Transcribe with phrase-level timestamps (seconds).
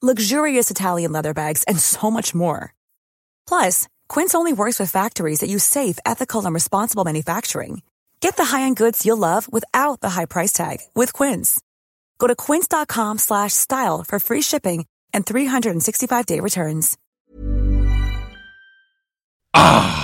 [0.00, 2.74] luxurious Italian leather bags, and so much more.
[3.46, 7.82] Plus, Quince only works with factories that use safe, ethical, and responsible manufacturing.
[8.20, 11.60] Get the high-end goods you'll love without the high price tag with Quince.
[12.18, 16.96] Go to quince.com slash style for free shipping and 365-day returns.
[19.54, 19.96] Ah.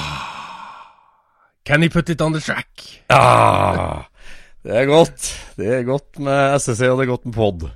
[1.65, 2.69] Can you put it on the track?
[3.11, 4.07] Ah,
[4.63, 5.35] det er godt.
[5.57, 7.71] Det er godt med SSC, og det er godt med pod.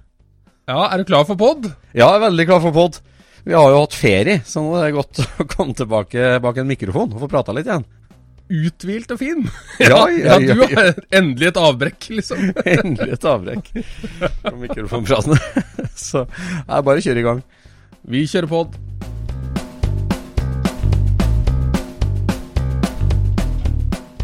[0.70, 1.64] Ja, er du klar for pod?
[1.90, 3.00] Ja, jeg er veldig klar for pod.
[3.42, 6.68] Vi har jo hatt ferie, så nå er det godt å komme tilbake bak en
[6.70, 7.86] mikrofon og få prata litt igjen.
[8.50, 9.42] Uthvilt og fin.
[9.82, 12.52] Ja, ja, ja, du har endelig et avbrekk, liksom.
[12.76, 13.72] Endelig et avbrekk
[14.42, 15.38] fra mikrofonpratene.
[15.98, 17.42] Så jeg bare kjører i gang.
[18.10, 18.78] Vi kjører pod.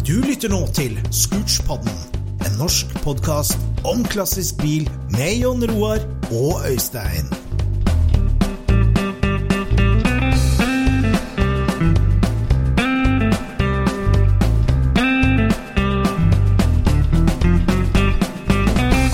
[0.06, 2.15] Du lytter nå til Scootspodden,
[2.46, 5.98] en norsk podkast om klassisk bil med Jon Roar
[6.30, 7.26] og Øystein.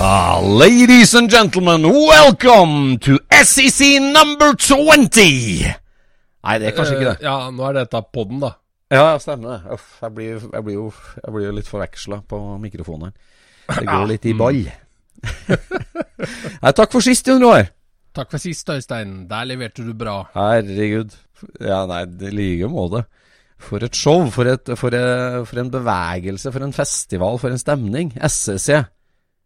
[0.05, 5.73] Ah, ladies and gentlemen, welcome to SEC number 20!
[6.43, 7.17] Nei, det er kanskje ikke det.
[7.21, 8.51] Eh, Ja, nå er dette podden, da.
[8.93, 9.73] Ja, stemmer det.
[9.73, 10.87] Uff, jeg blir, jeg blir jo
[11.17, 13.13] jeg blir jo litt forveksla på mikrofonen.
[13.67, 14.61] Det går litt i ball.
[16.63, 17.69] Nei, takk for sist, Jon Roar.
[18.13, 19.23] Takk for sist, Øystein.
[19.29, 20.19] Der leverte du bra.
[20.35, 21.15] Herregud.
[21.63, 23.05] Ja, nei, det like måte.
[23.63, 27.61] For et show, for, et, for, et, for en bevegelse, for en festival, for en
[27.61, 28.11] stemning.
[28.19, 28.83] SSC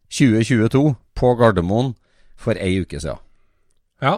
[0.09, 0.83] 2022
[1.17, 1.93] på Gardermoen
[2.39, 3.21] for ei uke siden.
[4.03, 4.17] Ja,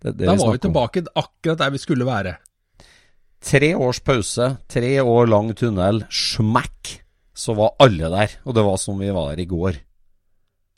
[0.00, 2.38] Det, det da var vi tilbake akkurat der vi skulle være.
[3.40, 6.98] Tre års pause, tre år lang tunnel, smekk,
[7.32, 8.36] så var alle der.
[8.44, 9.80] Og det var som vi var i går.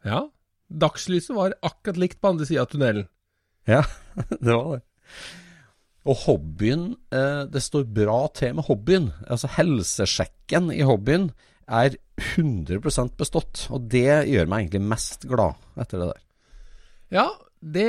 [0.07, 0.25] Ja,
[0.71, 3.09] dagslyset var akkurat likt på andre sida av tunnelen.
[3.67, 3.83] Ja,
[4.45, 4.83] det var det.
[6.03, 9.13] Og hobbyen eh, Det står bra til med hobbyen.
[9.31, 11.31] Altså helsesjekken i hobbyen
[11.71, 13.67] er 100% bestått.
[13.71, 16.23] Og det gjør meg egentlig mest glad etter det der.
[17.13, 17.29] Ja,
[17.63, 17.87] det,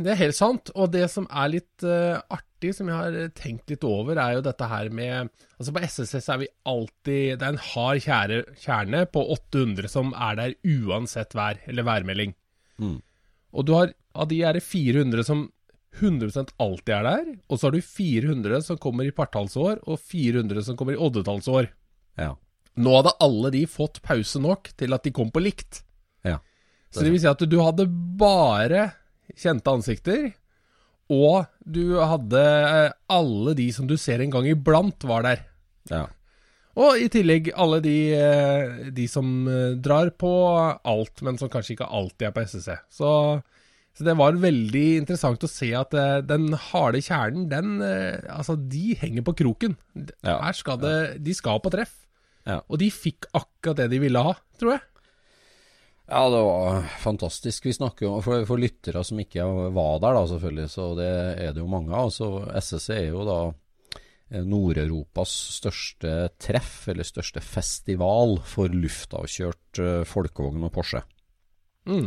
[0.00, 0.72] det er helt sant.
[0.74, 4.44] Og det som er litt uh, artig, som jeg har tenkt litt over, er jo
[4.46, 9.04] dette her med Altså På SSS er vi alltid Det er en hard kjære, kjerne
[9.12, 12.34] på 800 som er der uansett vær, eller værmelding.
[12.82, 12.98] Mm.
[13.56, 15.46] Og du har av de er det 400 som
[16.00, 20.64] 100% alltid er der, og så har du 400 som kommer i partallsår, og 400
[20.66, 21.70] som kommer i oddetallsår.
[22.20, 22.34] Ja.
[22.76, 25.82] Nå hadde alle de fått pause nok til at de kom på likt.
[26.24, 26.40] ja.
[26.92, 27.88] Så det vil si at du hadde
[28.20, 28.90] bare
[29.36, 30.30] kjente ansikter,
[31.12, 35.48] og du hadde eh, alle de som du ser en gang iblant var der.
[35.92, 36.06] ja.
[36.76, 40.30] Og i tillegg alle de, eh, de som eh, drar på
[40.84, 42.74] alt, men som kanskje ikke alltid er på SSC.
[42.92, 43.12] Så,
[43.96, 45.96] så det var veldig interessant å se at
[46.28, 49.78] den harde kjernen, den Altså, de henger på kroken.
[50.20, 50.36] Ja.
[50.42, 51.94] Her skal det De skal på treff.
[52.44, 52.60] Ja.
[52.68, 54.84] Og de fikk akkurat det de ville ha, tror jeg.
[56.06, 57.66] Ja, det var fantastisk.
[57.66, 59.42] Vi snakker jo for, for lyttere som ikke
[59.74, 61.08] var der, da selvfølgelig, så det
[61.42, 62.12] er det jo mange av.
[62.14, 62.28] Så
[62.60, 70.68] SSC er jo da eh, Nord-Europas største treff, eller største festival for luftavkjørt eh, folkevogn
[70.68, 71.02] og Porsche.
[71.90, 72.06] Mm.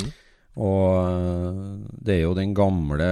[0.63, 1.59] Og eh,
[1.99, 3.11] det er jo den gamle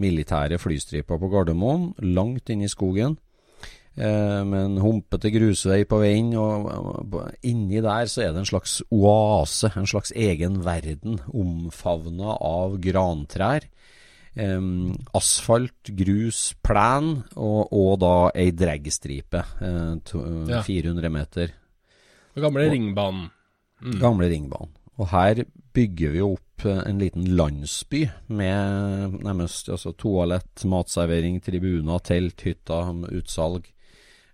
[0.00, 3.20] militære flystripa på Gardermoen, langt inne i skogen.
[3.96, 7.14] Eh, med en humpete grusvei på veien, og
[7.48, 13.64] inni der så er det en slags oase, en slags egen verden, omfavna av grantrær.
[14.36, 14.60] Eh,
[15.16, 19.94] asfalt, grus, plen, og, og da ei dragstripe, eh,
[20.52, 20.60] Ja.
[20.62, 21.52] 400 meter
[22.34, 23.30] Den gamle Og- ringbanen.
[23.82, 23.98] Mm.
[24.00, 24.74] gamle ringbanen.
[24.98, 31.98] Og her bygger vi opp opp en liten landsby med nærmest altså, toalett, matservering, tribuner,
[32.00, 33.66] telt, hytter, utsalg.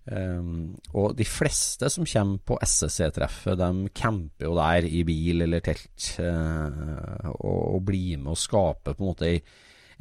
[0.02, 5.62] Um, og de fleste som kommer på SSC-treffet, de camper jo der i bil eller
[5.62, 9.38] telt, uh, og, og, blir med å skape på en måte ei,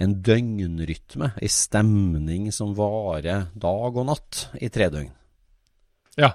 [0.01, 5.11] en døgnrytme, ei stemning som varer dag og natt i tre døgn.
[6.17, 6.33] Ja.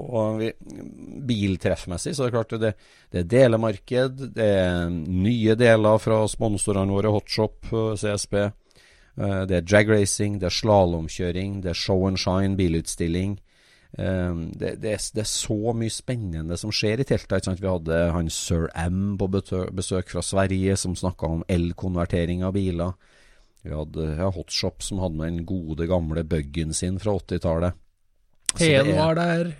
[0.00, 0.52] Og vi,
[1.28, 2.74] biltreffmessig så er det klart det,
[3.12, 8.50] det er delemarked, det er nye deler fra sponsorene våre, Hotshop, CSB.
[9.20, 13.36] Eh, det er dragracing, det er slalåmkjøring, det er show and shine, bilutstilling.
[13.98, 17.50] Eh, det, det, er, det, er, så mye spennende som skjer i teltet.
[17.60, 22.96] Vi hadde han sir M på besøk fra Sverige, som snakka om elkonvertering av biler.
[23.60, 27.76] Vi hadde ja, Hotshop, som hadde med den gode, gamle buggen sin fra 80-tallet.
[28.56, 29.50] T-en var der.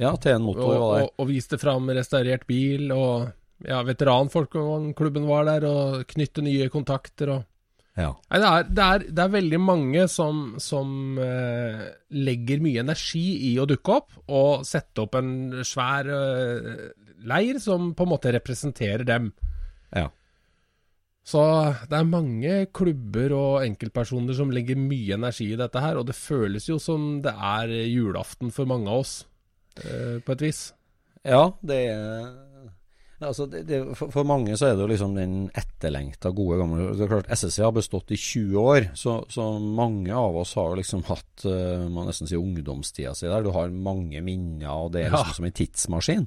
[0.00, 1.06] Ja, T-en motor og, var der.
[1.06, 3.30] Og, og viste fram restaurert bil, og
[3.64, 7.32] ja, veteranfolkklubben var der, og knytte nye kontakter.
[7.32, 7.49] og
[7.98, 8.10] ja.
[8.30, 11.82] Nei, det, er, det, er, det, er, veldig mange som, som uh,
[12.14, 15.32] legger mye energi i å dukke opp og sette opp en
[15.66, 16.86] svær uh,
[17.26, 19.30] leir som på en måte representerer dem.
[19.96, 20.06] Ja.
[21.26, 21.42] Så
[21.90, 26.16] det er mange klubber og enkeltpersoner som legger mye energi i dette her, og det
[26.18, 29.16] føles jo som det er julaften for mange av oss,
[29.82, 30.68] uh, på et vis.
[31.26, 32.30] Ja, det er
[33.20, 36.86] Altså, det, det, for, for, mange så er det jo liksom den etterlengta, gode gamle
[36.96, 40.70] Det er klart SSC har bestått i 20 år, så, så mange av oss har
[40.70, 43.44] jo liksom hatt uh, man nesten si ungdomstida si der.
[43.44, 45.36] Du har mange minner, og det er liksom ja.
[45.36, 46.26] som en tidsmaskin.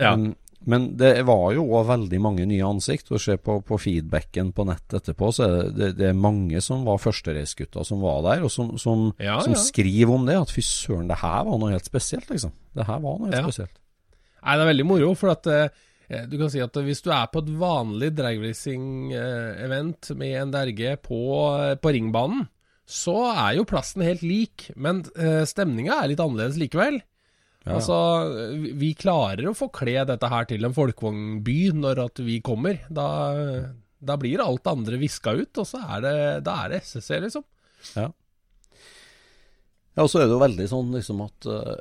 [0.00, 0.14] Ja.
[0.16, 0.32] Men,
[0.64, 3.12] men, det var jo òg veldig mange nye ansikt.
[3.12, 6.86] Og se på, på feedbacken på nett etterpå, så er det, det er mange som
[6.88, 10.38] var førstereisgutta som var der, og som, som, ja, som skriver om det.
[10.46, 12.56] At fy søren, det her var noe helt spesielt, liksom.
[12.72, 13.76] Det her var noe helt spesielt.
[14.46, 17.10] Nei, det er veldig moro, for at uh, Eh, du kan si at hvis du
[17.10, 21.20] er på et vanlig dragracing-event med en DRG på,
[21.58, 22.46] eh, på, ringbanen,
[22.86, 27.00] så er jo plassen helt lik, men eh, stemninga er litt annerledes likevel.
[27.66, 27.80] Ja.
[27.80, 27.96] Altså,
[28.78, 32.78] vi klarer å få kle dette her til en folkevognby når at vi kommer.
[32.86, 33.08] Da,
[33.98, 36.16] da blir alt andre viska ut, og så er det,
[36.46, 37.46] da er det SSC, liksom.
[37.98, 38.06] Ja.
[39.96, 41.76] Ja, og så er det jo veldig sånn liksom at Eh,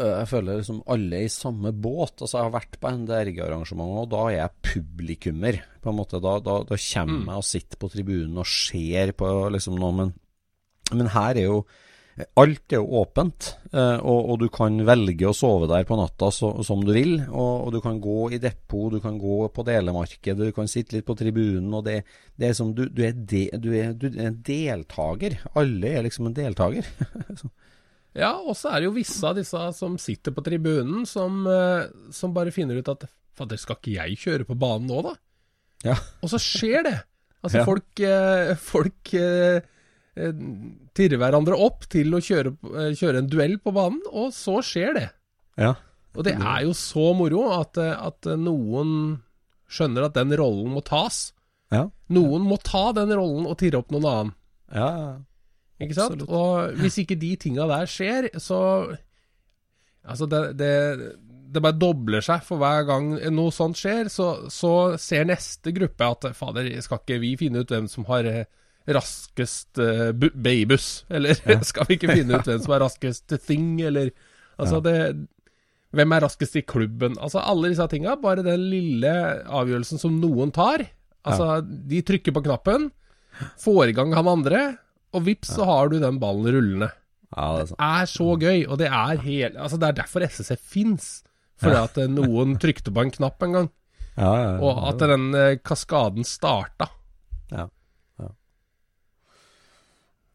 [0.00, 2.16] jeg føler liksom alle er i samme båt.
[2.20, 5.60] Altså Jeg har vært på NDRG-arrangement, og da er jeg publikummer.
[5.80, 7.28] På en måte Da, da, da kommer mm.
[7.30, 9.96] jeg og sitter på tribunen og ser på liksom noe.
[10.00, 10.12] Men,
[10.92, 11.62] men her er jo
[12.36, 16.28] Alt er jo åpent, eh, og, og, du kan velge å sove der på natta
[16.34, 17.14] så, som du vil.
[17.30, 20.98] Og, og, du kan gå i depot, du kan gå på delemarkedet, du kan sitte
[20.98, 21.70] litt på tribunen.
[21.72, 22.02] og det,
[22.36, 25.38] det er som du, du, er de, du, er, du er en deltaker.
[25.56, 26.90] Alle er liksom en deltaker.
[28.16, 31.86] Ja, og så er det jo visse av disse som sitter på tribunen, som, uh,
[32.14, 33.06] som bare finner ut at
[33.38, 35.12] Fader, skal ikke jeg kjøre på banen nå, da?
[35.86, 35.94] Ja.
[36.20, 36.96] Og så skjer det.
[37.40, 37.66] Altså, ja.
[37.68, 39.60] folk, uh, folk uh,
[40.98, 42.52] tirrer hverandre opp til å kjøre,
[42.98, 45.06] kjøre, en duell på banen, og så skjer det.
[45.60, 45.76] Ja.
[46.18, 49.20] Og det er jo så moro at, at noen
[49.70, 51.28] skjønner at den rollen må tas.
[51.70, 51.86] Ja.
[52.10, 54.32] Noen må ta den rollen og tirre opp noen annen.
[54.74, 55.10] Ja, ja.
[55.80, 56.20] Ikke sant?
[56.20, 56.30] Absolutt.
[56.30, 58.60] Og hvis ikke de tinga der skjer, så
[60.00, 60.70] Altså, det, det,
[61.52, 64.08] det, bare dobler seg for hver gang noe sånt skjer.
[64.12, 68.24] Så, så ser neste gruppe at fader, skal ikke vi finne ut hvem som har
[68.28, 68.46] eh,
[68.88, 71.04] raskest uh, babybuss?
[71.12, 71.58] Eller ja.
[71.70, 74.12] skal vi ikke finne ut hvem som har raskest thing, eller
[74.60, 74.84] Altså, ja.
[74.84, 75.28] det
[75.96, 77.16] Hvem er raskest i klubben?
[77.18, 78.12] Altså, alle disse tinga.
[78.20, 79.10] Bare den lille
[79.42, 80.84] avgjørelsen som noen tar.
[81.26, 81.64] Altså, ja.
[81.64, 82.86] de trykker på knappen,
[83.60, 84.60] får i gang han andre,
[85.10, 86.90] og vips, så har du den ballen rullende.
[87.30, 90.24] Ja, det, er det, er så gøy, og det er hele, Altså, det er derfor
[90.26, 91.10] SSF fins.
[91.60, 93.68] Fordi at eh, noen trykte på en knapp en gang.
[94.16, 96.90] Ja, ja, og at den eh, kaskaden starta.
[97.52, 97.68] Ja.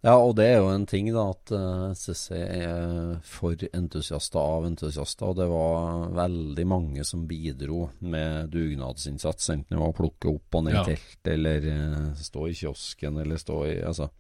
[0.06, 4.68] Ja, og det er jo en ting, da, at eh, SSC er for entusiaster av
[4.68, 5.32] entusiaster.
[5.32, 10.60] Og det var veldig mange som bidro med dugnadsinnsats, enten det var å plukke opp
[10.60, 11.66] og ned telt, eller
[12.22, 14.12] stå i kiosken, eller stå i Altså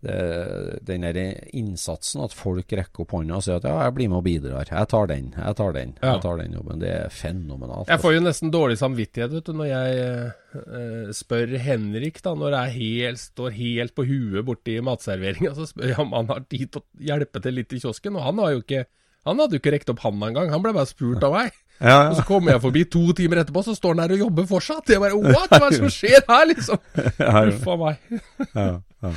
[0.00, 1.18] den der
[1.56, 4.70] innsatsen, at folk rekker opp hånda og sier at ja, jeg blir med og bidrar.
[4.72, 6.12] Jeg tar den, jeg tar den, ja.
[6.14, 6.80] jeg tar den jobben.
[6.80, 7.90] Det er fenomenalt.
[7.92, 12.56] Jeg får jo nesten dårlig samvittighet vet du, når jeg eh, spør Henrik, da, når
[12.56, 16.72] jeg helt, står helt på huet borti matserveringa, så spør jeg om han har tid
[16.72, 18.16] til å hjelpe til litt i kiosken.
[18.16, 18.86] Og han har jo ikke
[19.28, 21.56] han hadde jo ikke rekt opp handa engang, han ble bare spurt av meg.
[21.80, 22.08] Ja, ja.
[22.10, 24.90] Og så kommer jeg forbi to timer etterpå, så står han der og jobber fortsatt.
[24.92, 25.46] Jeg bare What?
[25.48, 26.82] Hva er det som skjer her, liksom?
[27.54, 28.02] Uff a meg.
[28.50, 29.12] ja, ja.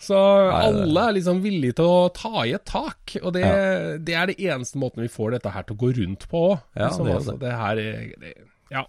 [0.00, 0.16] Så
[0.54, 3.96] alle er liksom villige til å ta i et tak, og det, ja.
[4.00, 6.44] det er det eneste måten vi får dette her til å gå rundt på.
[6.78, 7.82] Ja, liksom, det, altså, det her
[8.24, 8.32] det,
[8.72, 8.86] Ja.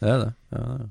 [0.00, 0.30] Det er det.
[0.54, 0.90] Ja, det er.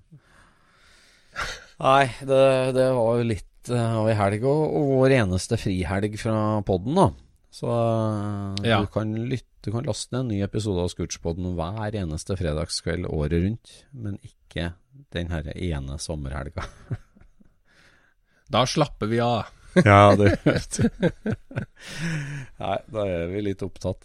[1.84, 2.44] Nei, det,
[2.78, 6.38] det var jo litt uh, av ei helg, og, og vår eneste frihelg fra
[6.68, 7.08] podden, da.
[7.54, 8.80] Så uh, Ja.
[8.82, 13.08] du kan lytte Du kan laste ned en ny episode av Scootspodden hver eneste fredagskveld
[13.08, 14.74] året rundt, men ikke
[15.16, 16.66] den herre ene sommerhelga.
[18.52, 19.44] Da slapper vi av.
[19.86, 20.90] Ja, det vet du.
[22.62, 24.04] Nei, da er vi litt opptatt.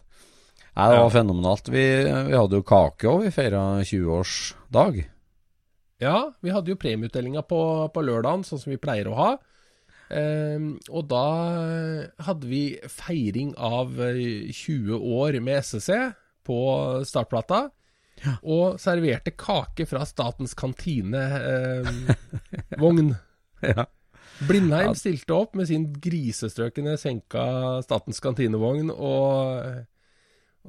[0.78, 1.10] Nei, det var Ja.
[1.12, 1.68] fenomenalt.
[1.68, 1.82] Vi,
[2.30, 5.02] vi hadde jo kake òg, vi feira 20-årsdag.
[6.00, 7.58] Ja, vi hadde jo premieutdelinga på,
[7.92, 9.30] på lørdagen, sånn som vi pleier å ha.
[10.08, 11.24] Um, og da
[12.24, 15.90] hadde vi feiring av eh, 20 år med SSC
[16.48, 16.56] på
[17.04, 17.66] startplata.
[18.42, 23.12] Og serverte kake fra Statens kantinevogn.
[23.12, 23.20] eh.
[23.74, 23.84] Ja.
[24.46, 27.44] Blindheim stilte opp med sin grisestrøkne senka
[27.82, 29.84] Statens kantinevogn, og,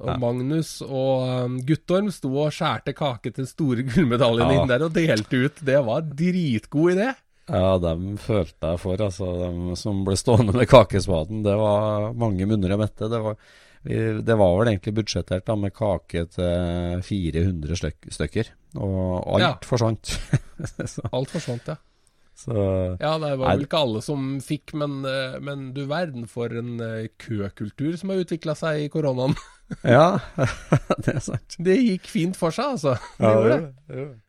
[0.00, 0.14] og Ja.
[0.16, 4.60] Magnus og um, Guttorm sto og skjærte kake til store gullmedaljen Ja.
[4.62, 5.60] inn der og delte ut.
[5.60, 7.10] Det var dritgod idé.
[7.50, 9.26] Ja, dem følte jeg for, altså.
[9.42, 11.42] Dem som ble stående med kakespaden.
[11.42, 13.08] Det var mange munner å mette.
[13.10, 13.36] Det var,
[13.82, 17.80] det var vel egentlig budsjettert da, med kake til 400
[18.14, 18.52] stykker.
[18.78, 19.52] Og alt Ja.
[19.66, 20.14] forsvant.
[21.12, 21.76] Alt forsvant, ja.
[22.40, 22.56] Så
[23.00, 26.74] Ja, det var vel ikke alle som fikk, men, eh, men du verden for en
[26.84, 29.36] eh, køkultur som har utvikla seg i koronaen.
[29.86, 30.18] Ja,
[31.04, 31.54] det er sant.
[31.62, 32.96] Det gikk fint for seg, altså.
[33.20, 33.96] Det Ja, gjorde det det.
[34.00, 34.20] gjorde det.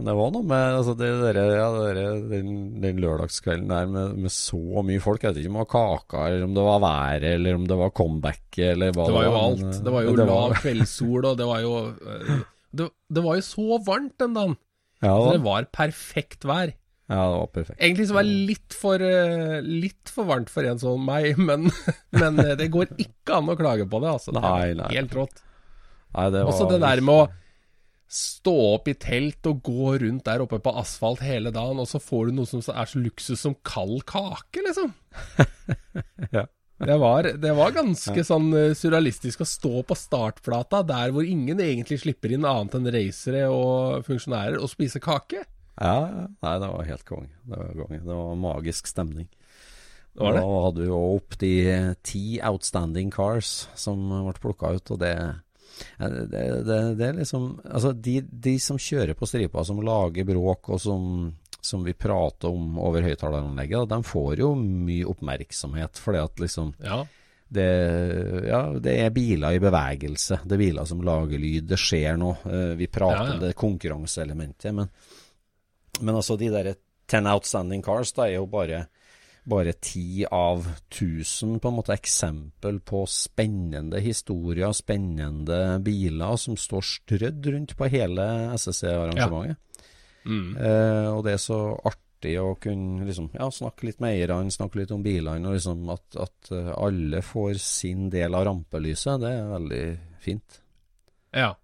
[0.00, 2.50] Men det var noe med altså det der, ja, det der, den,
[2.80, 5.20] den lørdagskvelden der med, med så mye folk.
[5.22, 7.78] Jeg vet ikke om det var kaka, eller om det var været, eller om det
[7.82, 9.66] var comeback, eller hva Det var jo alt.
[9.84, 12.32] Det var jo det lav kveldssol, og det var jo eh,
[12.80, 14.56] det, det var jo så varmt den dagen.
[15.04, 16.72] Ja, Så det det var, var perfekt vær.
[17.10, 17.78] Ja, det var perfekt.
[17.82, 21.66] Egentlig så var det litt for, eh, litt for varmt for en som meg, men,
[22.14, 24.34] men eh, det går ikke an å klage på det, altså.
[24.36, 24.90] Nei, er nei.
[24.94, 25.42] Helt rått.
[26.14, 27.28] Nei, det Også det der med å
[28.10, 32.00] stå opp i telt og gå rundt der oppe på asfalt hele dagen, og så
[32.02, 34.94] får du noe som er så luksus som kald kake, liksom.
[36.34, 36.46] Ja.
[36.80, 41.60] Det var, det var ganske sånn eh, surrealistisk å stå på startflata der hvor ingen
[41.60, 45.42] egentlig slipper inn annet enn racere og funksjonærer, og spise kake.
[45.80, 46.28] Ja.
[46.42, 47.30] Nei, det var helt konge.
[47.44, 47.74] Det var.
[47.90, 49.28] Det var magisk stemning.
[50.12, 50.40] Det var det.
[50.42, 51.52] Da hadde vi jo opp de
[52.04, 55.14] ti outstanding cars som ble plukka ut, og det
[55.96, 56.08] det,
[56.66, 60.80] det, det er liksom Altså, de, de som kjører på stripa, som lager bråk, og
[60.82, 61.30] som,
[61.62, 66.98] som vi prater om over høyttaleranlegget, de får jo mye oppmerksomhet, fordi at liksom Ja.
[67.48, 67.68] det,
[68.50, 70.42] ja, det er biler i bevegelse.
[70.44, 71.64] Det er biler som lager lyd.
[71.70, 72.36] Det skjer noe.
[72.44, 73.38] Eh, Vi prater Ja, ja.
[73.38, 74.74] om det konkurranseelementet.
[74.74, 74.90] Men,
[76.00, 76.74] men altså, de der
[77.10, 78.86] ten outstanding cars, da er jo bare
[79.50, 86.84] bare ti av tusen på en måte eksempel på spennende historier, spennende biler som står
[86.86, 89.58] strødd rundt på hele SSC-arrangementet.
[90.28, 90.56] Mm.
[90.56, 94.82] Eh, og det er så artig å kunne liksom, ja, snakke litt med eierne, snakke
[94.82, 99.24] litt om bilene, og liksom at, at eh, alle får sin del av rampelyset.
[99.24, 99.82] Det er veldig
[100.20, 100.62] fint.
[101.32, 101.54] ja.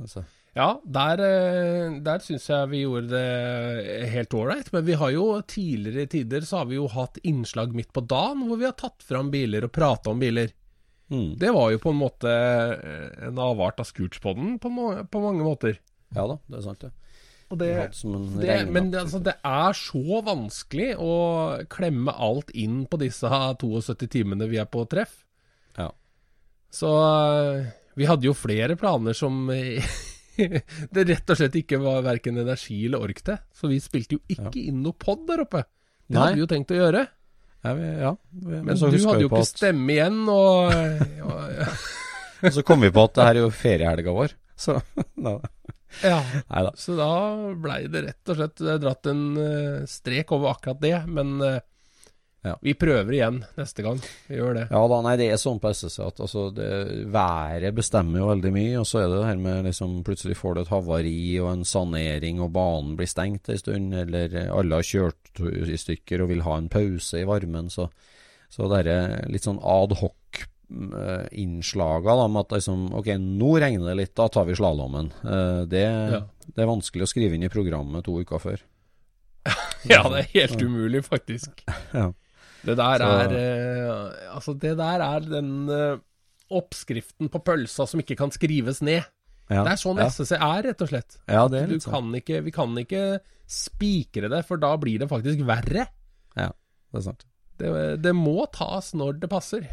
[0.00, 0.22] Altså.
[0.52, 4.68] Ja, der, eh, der syns jeg vi gjorde det helt ålreit.
[4.74, 8.44] Men vi har jo tidligere tider så har vi jo hatt innslag midt på dagen
[8.48, 10.52] hvor vi har tatt fram biler og prata om biler.
[11.12, 11.38] Mm.
[11.40, 15.46] Det var jo på en måte eh, en avart av Scootspodden på, må, på mange
[15.46, 15.80] måter.
[16.12, 16.92] Ja da, det er sant, det.
[17.52, 17.68] Det,
[18.40, 21.16] det, men det, altså, det er så vanskelig å
[21.72, 25.18] klemme alt inn på disse 72 timene vi er på treff.
[25.76, 25.90] Ja.
[26.72, 29.48] Så eh, vi hadde jo flere planer som
[30.94, 33.38] det rett og slett ikke var verken energi eller ork til.
[33.54, 35.64] Så vi spilte jo ikke inn noe pod der oppe.
[36.06, 36.22] Det Nei.
[36.26, 37.02] hadde vi jo tenkt å gjøre.
[37.62, 38.12] Ja, vi, ja.
[38.32, 40.72] vi- Men men du hadde jo ikke at- stemme igjen, og,
[41.28, 41.66] og
[42.42, 44.32] Og så kom vi på at det her er jo feriehelga vår.
[44.58, 44.80] Så
[45.14, 45.36] da.
[46.02, 46.16] Ja.
[46.50, 46.72] Neida.
[46.80, 47.10] Så da
[47.54, 50.96] blei det rett og slett dratt en eh, strek over akkurat det.
[51.06, 51.60] Men eh,
[52.42, 52.56] Ja.
[52.58, 54.00] vi prøver igjen neste gang.
[54.26, 54.64] Vi gjør det.
[54.72, 56.70] Ja da, nei det er sånn på SSC at altså, det,
[57.14, 58.72] været bestemmer jo veldig mye.
[58.80, 61.62] Og så er det det her med liksom plutselig får du et havari og en
[61.68, 66.42] sanering, og banen blir stengt en stund, eller alle har kjørt i stykker og vil
[66.42, 67.70] ha en pause i varmen.
[67.70, 67.86] Så,
[68.50, 73.52] så det er litt sånn ad hoc eh, innslaga da, med at liksom, ok, nå
[73.62, 75.12] regner det litt, da tar vi slalåmen.
[75.22, 75.84] Eh, det,
[76.16, 76.20] Ja.
[76.50, 78.66] det er vanskelig å skrive inn i programmet to uker før.
[79.90, 81.62] Ja, det er helt umulig, faktisk.
[81.94, 82.10] Ja.
[82.64, 85.98] Det der Så- er eh, Altså, det der er den eh,
[86.52, 89.02] oppskriften på pølsa som ikke kan skrives ned.
[89.50, 89.64] Ja.
[89.64, 90.06] Det er sånn ja.
[90.08, 91.16] SSC er, rett og slett.
[91.28, 91.92] Ja, det er Du litt sånn.
[91.92, 95.86] kan ikke, vi kan ikke spikre det, for da blir det faktisk verre.
[96.36, 96.48] Ja,
[96.92, 97.24] det er sant.
[97.58, 99.66] Det, det må tas når det passer.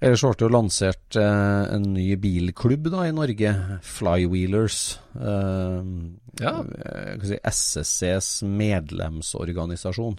[0.00, 3.50] Ellers ble det jo lansert eh, en ny bilklubb da i Norge,
[3.82, 4.98] Flywheelers.
[5.18, 5.92] Eh,
[6.38, 6.52] Ja.
[6.62, 10.18] eh, si, SSCs medlemsorganisasjon.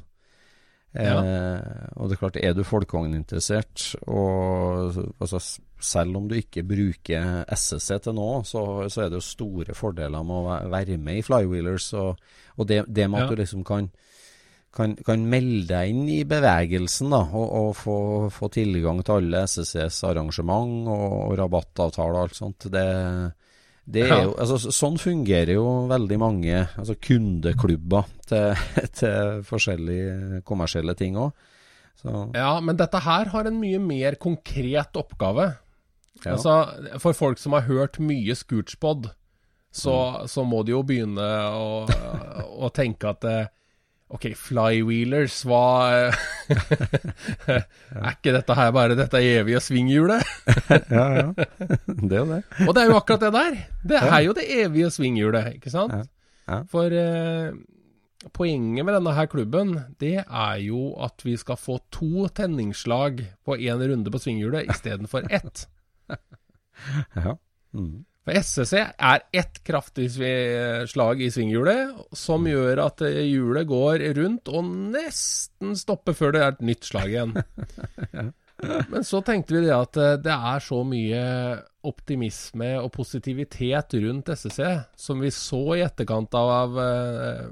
[0.98, 1.20] Ja.
[1.22, 1.62] Eh,
[1.96, 5.40] og det er klart, er du folkevogninteressert, og altså,
[5.80, 10.26] selv om du ikke bruker SSC til nå, så, så er det jo store fordeler
[10.26, 11.92] med å være med i Flywheelers.
[11.94, 12.18] Og,
[12.58, 13.36] og det, det med at Ja.
[13.36, 13.92] du liksom kan
[14.76, 17.98] kan, kan melde deg inn i bevegelsen da, og, og få,
[18.34, 22.70] få tilgang til alle SSCs arrangement og, og rabattavtaler og alt sånt.
[22.72, 22.86] Det,
[23.90, 28.66] det er jo, altså, sånn fungerer jo veldig mange altså kundeklubber til,
[29.00, 31.34] til forskjellige kommersielle ting òg.
[32.32, 35.50] Ja, men dette her har en mye mer konkret oppgave.
[36.24, 36.36] Ja.
[36.36, 36.54] Altså,
[37.02, 39.10] for folk som har hørt mye Scootspod,
[39.70, 39.96] så,
[40.32, 41.84] så må de jo begynne å,
[42.66, 43.50] å tenke at eh,
[44.10, 46.10] Ok, flywheelers, hva
[47.54, 50.26] Er ikke dette her bare dette evige svinghjulet?
[50.98, 51.28] ja, ja.
[51.86, 52.40] Det er jo det.
[52.66, 53.60] Og det er jo akkurat det der.
[53.92, 55.94] Det er jo det evige svinghjulet, ikke sant?
[55.94, 56.08] Ja.
[56.50, 56.64] Ja.
[56.72, 57.54] For eh,
[58.34, 63.60] poenget med denne her klubben, det er jo at vi skal få to tenningsslag på
[63.62, 65.68] én runde på svinghjulet istedenfor ett.
[67.12, 67.34] Ja.
[67.76, 68.06] Mm.
[68.28, 70.10] For SSC er ett kraftig
[70.92, 76.44] slag i svinghjulet, som gjør at eh, hjulet går rundt og nesten stopper før det
[76.44, 77.38] er et nytt slag igjen.
[78.92, 81.24] Men så tenkte vi det at eh, det er så mye
[81.88, 84.66] optimisme og positivitet rundt SSC,
[85.00, 87.46] som vi så i etterkant av eh,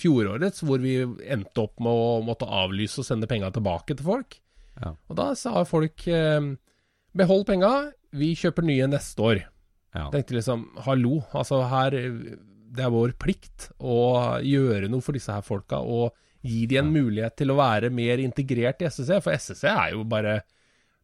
[0.00, 4.38] fjorårets, hvor vi endte opp med å måtte avlyse og sende penga tilbake til folk.
[4.80, 4.94] Ja.
[5.08, 6.40] Og da sa folk eh,
[7.16, 7.74] behold penga,
[8.16, 9.44] vi kjøper nye neste år.
[9.96, 10.06] Ja.
[10.12, 15.44] Tenkte liksom, hallo, altså her Det er vår plikt å gjøre noe for disse her
[15.46, 16.12] folka, og
[16.46, 19.16] gi de en mulighet til å være mer integrert i SSC.
[19.24, 20.42] For SSC er jo bare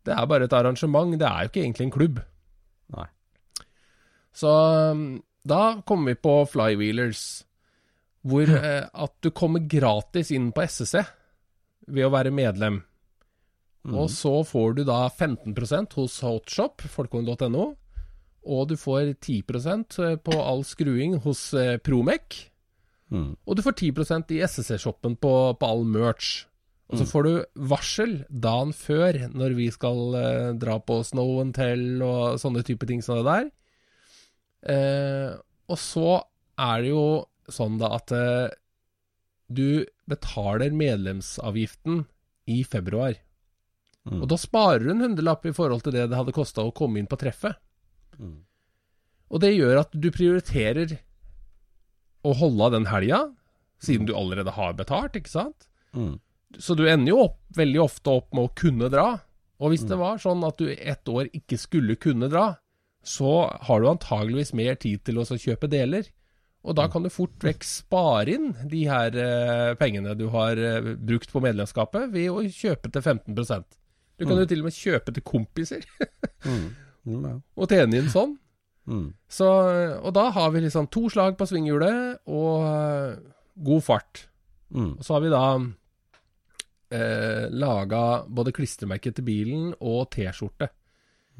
[0.05, 2.23] Det er bare et arrangement, det er jo ikke egentlig en klubb.
[2.93, 3.09] Nei.
[4.35, 4.53] Så
[5.49, 7.25] da kommer vi på Flywheelers,
[8.27, 11.03] hvor eh, at du kommer gratis inn på SSC
[11.91, 12.83] ved å være medlem.
[13.90, 17.64] Og så får du da 15% hos Hotshop, folkevogn.no.
[18.42, 22.48] Og du får 10% på all skruing hos eh, Promec.
[23.12, 23.35] Mm.
[23.46, 26.46] Og du får 10% i SSC-shoppen på, på all merch.
[26.92, 27.33] Og så får du
[27.70, 32.88] varsel dagen før, når vi skal eh, dra på Snow and Tell og sånne type
[32.88, 33.46] ting som det der.
[34.74, 35.31] Eh,
[35.72, 36.18] og så
[36.61, 37.07] er det jo
[37.52, 38.52] sånn da at eh,
[39.52, 42.05] du betaler medlemsavgiften
[42.52, 43.16] i februar.
[44.05, 44.20] Mm.
[44.20, 47.00] Og da sparer du en hundrelapp i forhold til det det hadde kosta å komme
[47.00, 47.57] inn på treffet.
[48.18, 48.40] Mm.
[49.33, 50.98] Og det gjør at du prioriterer
[52.22, 53.22] å holde av den helga,
[53.83, 55.68] siden du allerede har betalt, ikke sant?
[55.96, 56.18] Mm.
[56.61, 59.07] Så du ender jo opp, veldig ofte opp med å kunne dra.
[59.62, 62.53] Og hvis det var sånn at du ett år ikke skulle kunne dra,
[63.03, 66.07] så har du antageligvis mer tid til å kjøpe deler.
[66.62, 70.92] Og da kan du fort vekk spare inn de her eh, pengene du har eh,
[70.94, 73.66] brukt på medlemskapet, ved å kjøpe til 15%
[74.20, 75.87] Du kan jo til og med kjøpe til kompiser,
[76.42, 76.72] Mm.
[77.09, 77.37] Mm, ja.
[77.59, 78.37] og tjene inn sånn.
[78.87, 79.07] Mm.
[79.31, 79.49] Så,
[80.03, 83.17] og da har vi liksom to slag på svinghjulet og eh,
[83.62, 84.27] god fart.
[84.75, 84.97] Mm.
[84.99, 85.45] Og så har vi da
[86.93, 90.71] eh, laga både klistremerke til bilen og T-skjorte.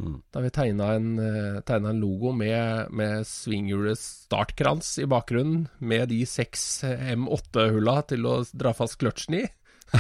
[0.01, 0.19] Mm.
[0.31, 6.09] Da har vi tegna en, eh, en logo med, med svinghjulets startkrans i bakgrunnen, med
[6.09, 9.45] de seks eh, M8-hulla til å dra fast kløtsjen i.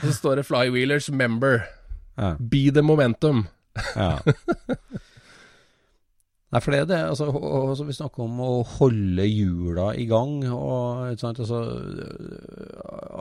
[0.00, 1.66] og så står det 'Flywheelers member'.
[2.16, 2.36] Ja.
[2.38, 3.48] Be the momentum.
[3.94, 4.18] Ja.
[6.54, 7.00] Nei, for det er det.
[7.10, 10.36] Altså, og, vi snakker om å holde hjula i gang.
[10.54, 11.40] Og, sant?
[11.42, 11.64] Altså,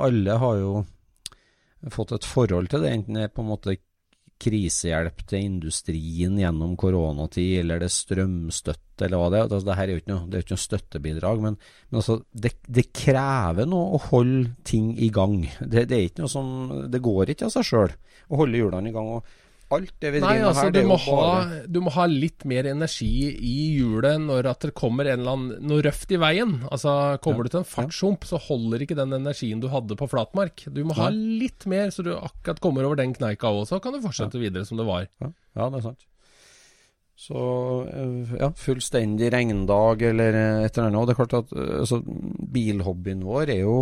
[0.06, 0.84] alle har jo
[1.92, 3.76] fått et forhold til det, enten det er på en måte
[4.44, 9.46] krisehjelp til industrien gjennom koronatid, eller det er strømstøtte, eller hva det er.
[9.48, 12.18] Altså, det her er jo ikke noe, det er ikke noe støttebidrag, men, men altså,
[12.46, 15.40] det, det krever noe å holde ting i gang.
[15.60, 16.52] Det, det er ikke noe som
[16.92, 17.96] Det går ikke av seg sjøl
[18.30, 19.10] å holde hjulene i gang.
[19.18, 19.40] og
[19.74, 21.28] Alt det vi driver med altså her, du må, ha,
[21.76, 25.68] du må ha litt mer energi i hjulet når at det kommer en eller annen,
[25.70, 26.56] noe røft i veien.
[26.70, 30.10] Altså Kommer Ja, du til en fartshump, så holder ikke den energien du hadde på
[30.12, 30.66] flatmark.
[30.74, 33.66] Du må ha litt mer, så du akkurat kommer over den kneika òg.
[33.70, 35.08] Så kan du fortsette videre som det var.
[35.24, 36.08] Ja, ja, det er sant.
[37.24, 37.42] Så
[37.94, 41.02] eh, ja, fullstendig regndag eller eh, et eller annet.
[41.02, 42.02] Og det er klart at eh, altså,
[42.56, 43.78] bilhobbyen vår er jo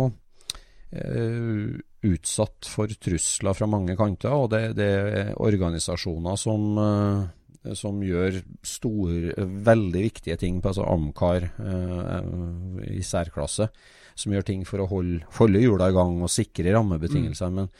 [0.92, 8.00] eh, utsatt for trusler fra mange kanter, og det, det er organisasjoner som, eh, som
[8.02, 9.36] gjør store,
[9.68, 13.68] veldig viktige ting på altså Amcar eh, i særklasse,
[14.14, 17.54] som gjør ting for å holde, holde hjula i gang og sikre rammebetingelser.
[17.54, 17.70] Men,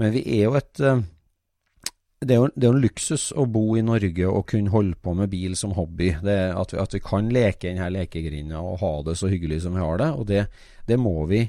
[0.00, 1.02] men vi er jo et eh,
[2.20, 4.98] det er, jo, det er jo en luksus å bo i Norge og kunne holde
[5.00, 6.10] på med bil som hobby.
[6.20, 9.78] Det, at, vi, at vi kan leke denne lekegrinda og ha det så hyggelig som
[9.78, 10.10] vi har det.
[10.20, 10.42] Og det,
[10.84, 11.46] det må vi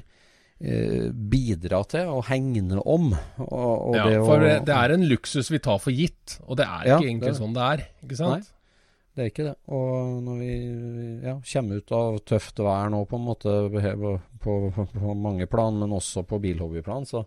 [0.62, 3.12] bidra til og hegne om.
[3.42, 6.38] Og, og ja, det å- for det, det er en luksus vi tar for gitt,
[6.46, 7.86] og det er Ja, ikke egentlig det- sånn det er.
[8.06, 8.30] Ikke sant?
[8.38, 8.58] Nei.
[9.14, 9.56] Det er ikke det.
[9.68, 10.52] Og når vi
[11.26, 13.56] ja, kommer ut av tøft vær nå, på en måte
[14.00, 17.26] på, på, på mange plan, men også på bilhobbyplan, så,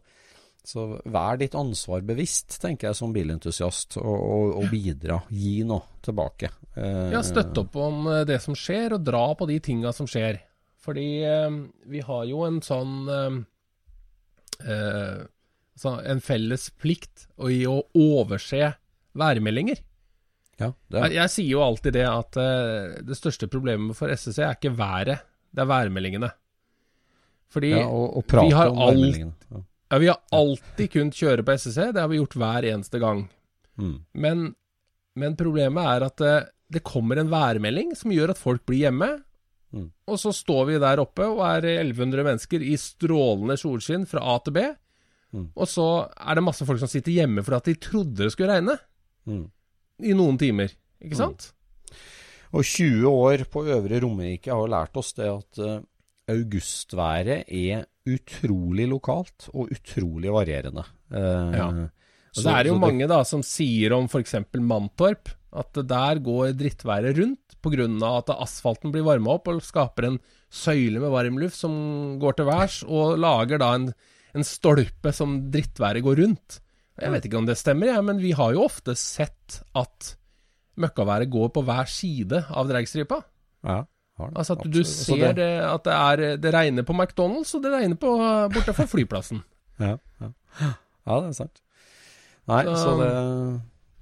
[0.65, 5.19] så vær ditt ansvar bevisst, tenker jeg som bilentusiast, og, og, og bidra.
[5.29, 6.49] Gi noe tilbake.
[6.75, 10.07] Eh, Ja, støtte opp om eh, det som skjer, og dra på de tinga som
[10.07, 10.39] skjer.
[10.85, 11.49] Fordi eh,
[11.89, 13.37] vi har jo en sånn eh,
[14.69, 15.23] eh,
[16.13, 18.73] En felles plikt i å overse
[19.17, 19.81] værmeldinger.
[20.59, 24.39] Ja, det Jeg, jeg sier jo alltid det at eh, det største problemet for SSC
[24.45, 26.29] er ikke været, det er værmeldingene.
[27.51, 29.19] Fordi ja, og, og vi har alt-
[29.51, 29.61] Ja.
[29.91, 33.25] ja, vi har alltid kunnet kjøre på SSC, det har vi gjort hver eneste gang.
[33.77, 33.97] Mm.
[34.13, 34.45] Men,
[35.15, 36.33] men problemet er at det,
[36.71, 39.11] det kommer en værmelding som gjør at folk blir hjemme.
[39.75, 39.89] Mm.
[40.07, 44.38] Og så står vi der oppe og er 1100 mennesker i strålende solskinn fra A
[44.45, 44.63] til B.
[45.35, 45.49] Mm.
[45.51, 48.53] Og så er det masse folk som sitter hjemme for at de trodde det skulle
[48.55, 48.77] regne
[49.27, 49.47] Mm.
[50.05, 50.71] i noen timer.
[51.03, 51.49] Ikke sant?
[52.53, 55.79] Og 20 år på Øvre Romerike har jo lært oss det at eh,
[56.31, 60.83] augustværet er utrolig lokalt og utrolig varierende.
[61.11, 61.69] Eh, Ja.
[62.35, 64.35] Og så- det er jo så mange da som sier om f.eks.
[64.59, 68.17] Mantorp at der går drittværet rundt pga.
[68.17, 70.19] at asfalten blir varma opp og skaper en
[70.51, 73.87] søyle med varmluft som går til værs, og lager da en,
[74.35, 76.59] en stolpe som drittværet går rundt.
[77.01, 80.15] Jeg vet ikke om det stemmer, jeg, men vi har jo ofte sett at
[80.77, 83.21] møkkaværet går på hver side av dragstripa.
[83.65, 83.81] Ja,
[84.19, 84.37] har det.
[84.37, 85.19] Altså at du Absolutt.
[85.19, 88.13] Ser det, at det, er, det regner på McDonald's, og det regner på
[88.53, 89.41] borte for flyplassen.
[89.79, 90.29] Ja, ja.
[90.61, 91.61] ja, det er sant.
[92.51, 93.12] Nei, så, Så- det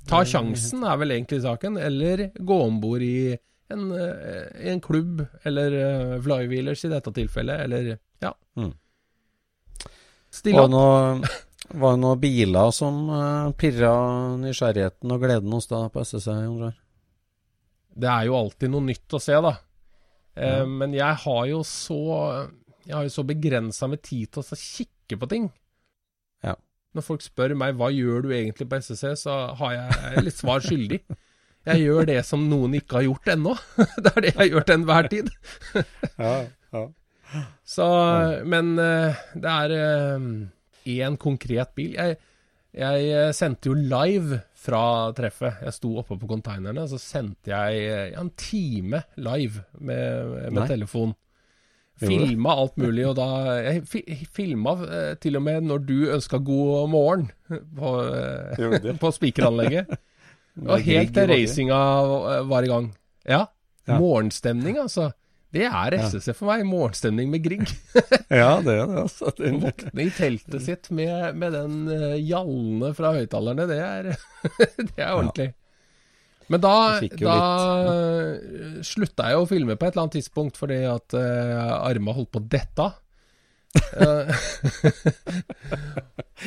[0.10, 3.38] Ta sjansen er vel egentlig saken, eller gå om bord i
[3.72, 8.34] en, eh, i en klubb, eller uh, flywheelers i dette tilfellet, eller ja.
[8.60, 8.74] Mm.
[10.34, 10.72] Stille opp.
[10.74, 11.30] noe,
[11.82, 13.94] var det noen biler som uh, pirra
[14.42, 16.74] nysgjerrigheten og gleden hos deg på SSC, Jon
[17.96, 19.56] Det er jo alltid noe nytt å se, da.
[20.36, 20.66] Eh, Ja.
[20.66, 21.98] Men jeg har jo så
[22.88, 25.52] Jeg har jo så begrensa med tid til å kikke på ting.
[26.94, 30.64] Når folk spør meg hva gjør du egentlig på SSC, så har jeg litt svar
[30.66, 31.00] skyldig.
[31.64, 33.56] Jeg gjør det som noen ikke har gjort ennå.
[34.04, 35.32] det er det jeg gjør til enhver tid.
[36.20, 36.36] Ja,
[36.76, 36.84] ja.
[37.66, 37.88] Så,
[38.46, 40.20] men eh, det er
[40.94, 41.96] én konkret bil.
[41.98, 42.20] Jeg,
[42.74, 45.62] jeg eh, sendte jo live fra treffet.
[45.66, 50.72] Jeg sto oppe på konteinerne, så sendte jeg eh, ja, en time live med, med
[50.72, 51.14] telefon.
[52.02, 53.28] Filma alt mulig, og da
[53.62, 54.02] Jeg fi,
[54.34, 59.94] filma eh, til og med når du ønska god morgen på, eh, på spikeranlegget.
[60.64, 61.82] Og helt til racinga
[62.34, 62.90] eh, var i gang.
[63.30, 63.46] Ja.
[63.88, 64.00] Ja.
[64.00, 65.12] Morgenstemning, altså.
[65.54, 65.96] Det er.
[66.10, 66.64] SSC for meg.
[66.66, 67.70] Morgenstemning med Grieg.
[68.34, 69.30] Ja, det er det, altså.
[69.66, 75.52] Våkne i teltet sitt med, med den uh, gjallene fra høyttalerne, det det er ordentlig.
[76.52, 76.76] Men da,
[77.20, 77.38] da
[77.94, 82.34] eh, slutta jeg å filme på et eller annet tidspunkt fordi at uh, arma holdt
[82.34, 83.00] på å dette av.
[83.74, 84.30] Eh,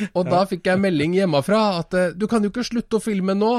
[0.17, 3.35] og da fikk jeg melding hjemmefra at eh, du kan jo ikke slutte å filme
[3.35, 3.53] nå.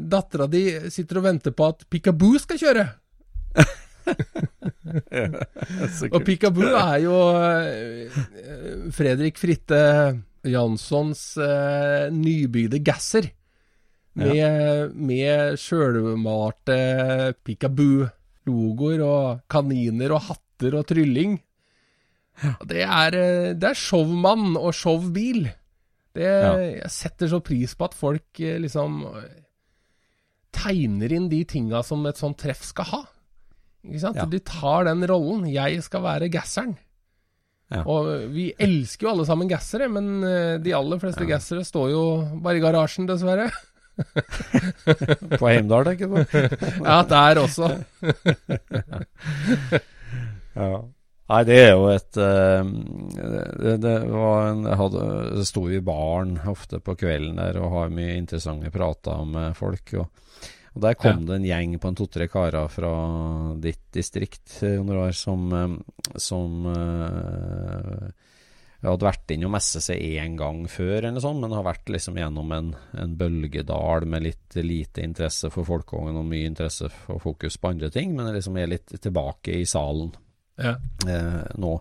[0.00, 2.86] Dattera di sitter og venter på at Pikaboo skal kjøre.
[6.14, 8.20] Og Pikaboo er jo eh,
[8.94, 9.82] Fredrik Fritte
[10.46, 13.30] Janssons eh, nybygde gasser.
[14.20, 16.76] Med, med sjølmalte
[17.46, 21.38] Pikaboo-logoer og kaniner og hatter og trylling.
[22.40, 25.48] Det er, eh, det er showmann og showbil.
[26.14, 26.56] Det, Ja.
[26.58, 29.42] Jeg setter så pris på at folk eh, liksom eh,
[30.52, 33.02] tegner inn de tinga som et sånt treff skal ha.
[33.86, 34.16] Ikke sant?
[34.16, 34.26] Ja.
[34.26, 35.46] De tar den rollen.
[35.48, 36.76] Jeg skal være gasseren.
[37.70, 37.84] Ja.
[37.86, 40.18] Og vi elsker jo alle sammen gassere, men
[40.60, 42.02] de aller fleste gassere står jo
[42.42, 43.46] bare i garasjen, dessverre.
[45.40, 46.22] På Heimdal, tenker du på?
[46.88, 47.70] Ja, der også.
[50.54, 50.80] Ja.
[51.30, 52.70] Nei, det er jo et eh,
[53.14, 55.02] det, det var en Jeg hadde,
[55.38, 59.94] det sto i baren ofte på kvelden der og har mye interessante prater med folk.
[60.02, 60.08] Og,
[60.74, 61.26] og der kom Ja.
[61.28, 62.90] det en gjeng på en to-tre karer fra
[63.62, 66.66] ditt distrikt, Jon som, eh, som
[68.82, 72.72] eh, hadde vært innom SSC én gang før, sånt, men har vært liksom gjennom en,
[72.98, 77.90] en bølgedal med litt lite interesse for folkevogn og mye interesse for fokus på andre
[77.94, 80.10] ting, men liksom er litt tilbake i salen
[80.60, 80.76] Ja.
[81.08, 81.76] eh, nå.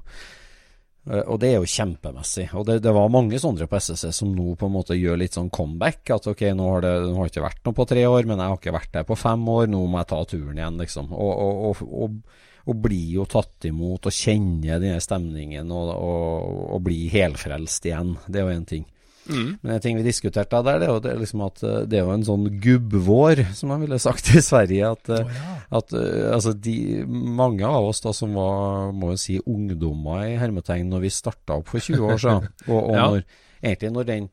[1.10, 2.50] Eh, Og det er jo kjempemessig.
[2.60, 5.34] Og det, det var mange sånne på SSC som nå på en måte gjør litt
[5.38, 6.04] sånn comeback.
[6.16, 8.52] At ok, nå har det nå har ikke vært noe på tre år, men jeg
[8.52, 9.68] har ikke vært der på fem år.
[9.72, 11.10] Nå må jeg ta turen igjen, liksom.
[11.16, 16.64] Og, og, og, og, og bli jo tatt imot og kjenne denne stemningen og, og,
[16.76, 18.16] og bli helfrelst igjen.
[18.28, 18.88] Det er jo én ting.
[19.30, 21.82] Men en ting vi diskuterte da der, det er jo det er liksom at eh,
[21.86, 24.90] det er jo en sånn gubbvår, som man ville sagt i Sverige.
[24.90, 25.44] At, eh,
[25.78, 26.74] at eh, altså de,
[27.06, 31.60] mange av oss da som var må jo si ungdommer i hermetegn når vi starta
[31.62, 33.06] opp for 20 år siden, og, og Ja.
[33.14, 33.28] når,
[33.62, 34.30] egentlig når den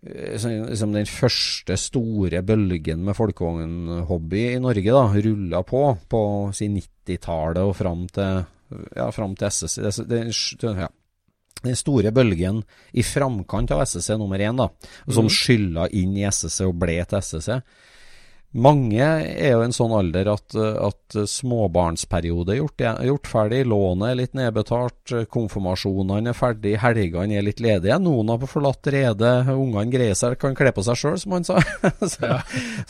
[0.00, 6.22] liksom den første store bølgen med folkevognhobby i Norge da, rulla på på
[6.56, 8.40] si 90-tallet og fram til,
[8.96, 9.82] ja, fram til SSC.
[10.08, 10.22] Det,
[10.64, 10.88] ja
[11.60, 12.62] den store bølgen
[12.96, 14.70] i framkant av SSC nummer én, da,
[15.12, 17.58] som skylla inn i SSC og ble til SSC.
[18.50, 24.08] Mange er jo i en sånn alder at, at småbarnsperiode er gjort, gjort ferdig, lånet
[24.10, 27.98] er litt nedbetalt, konfirmasjonene er ferdig, helgene er litt ledige.
[28.02, 31.60] Noen har forlatt redet, ungene greier seg, kan kle på seg sjøl, som han sa.
[32.12, 32.32] så,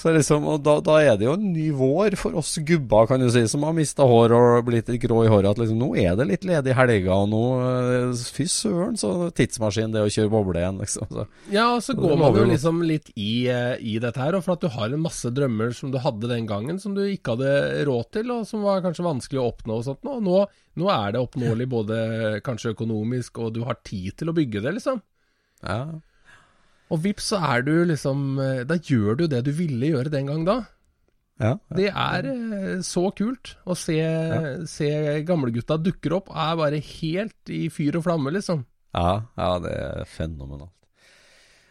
[0.00, 3.20] så liksom, og da, da er det jo en ny vår for oss gubber, kan
[3.20, 5.50] du si, som har mista hår og blitt litt grå i håret.
[5.52, 9.92] At liksom, nå er det litt ledige helger, og nå eh, Fy søren, så tidsmaskin
[9.92, 11.04] det å kjøre boble igjen, liksom.
[11.10, 11.28] Så.
[11.52, 14.46] Ja, og så går man jo jo- liksom litt i, eh, i dette her, og
[14.46, 17.36] for at du har en masse drømmer som du hadde den gangen, som du ikke
[17.36, 20.06] hadde råd til, og som var kanskje vanskelig å oppnå og sånt.
[20.08, 20.42] Og nå,
[20.80, 21.98] nå er det oppnåelig både
[22.46, 25.02] kanskje økonomisk, og du har tid til å bygge det, liksom.
[25.66, 25.80] Ja.
[26.90, 30.30] Og vips, så er du liksom eh, Da gjør du det du ville gjøre den
[30.30, 30.56] gang da.
[31.40, 34.00] Ja, Det er eh, så kult å se,
[34.68, 34.90] se
[35.28, 38.66] gamlegutta dukker opp, er bare helt i fyr og flamme, liksom.
[38.96, 40.74] Ja, ja, det er fenomenalt.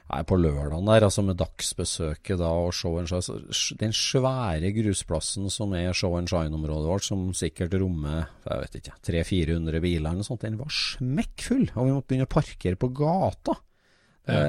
[0.09, 5.51] Nei, på lørdagen der, altså med dagsbesøket da og show and shine, den svære grusplassen
[5.53, 10.23] som er show and shine-området vårt, som sikkert rommer jeg vet ikke, 300-400 biler eller
[10.23, 13.59] noe sånt, den var smekkfull, og vi måtte begynne å parkere på gata.
[14.29, 14.39] Det,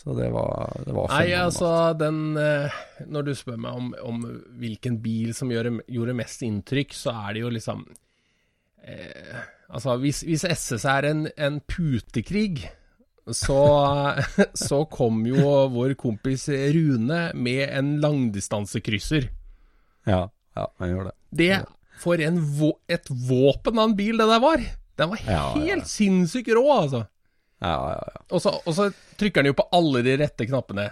[0.00, 2.78] så det var, det var Nei, altså, den eh,
[3.10, 4.24] Når du spør meg om, om
[4.58, 7.84] hvilken bil som gjorde, gjorde mest inntrykk, så er det jo liksom
[8.86, 12.64] eh, Altså, hvis, hvis SS er en, en putekrig,
[13.36, 13.60] så,
[14.66, 19.30] så kom jo vår kompis Rune med en langdistansekrysser.
[20.08, 21.16] Ja, ja, han gjorde det.
[21.30, 24.62] Det For en vå, et våpen av en bil det der var!
[25.00, 25.84] Den var helt ja, ja.
[25.88, 27.04] sinnssykt rå, altså.
[27.60, 28.22] Ja, ja, ja.
[28.32, 28.88] Og så, og så
[29.20, 30.90] trykker han jo på alle de rette knappene.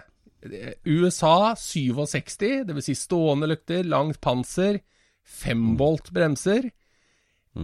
[0.86, 2.88] USA 67, dvs.
[2.88, 4.80] Si stående lykter, langt panser,
[5.24, 6.70] fembolt bremser.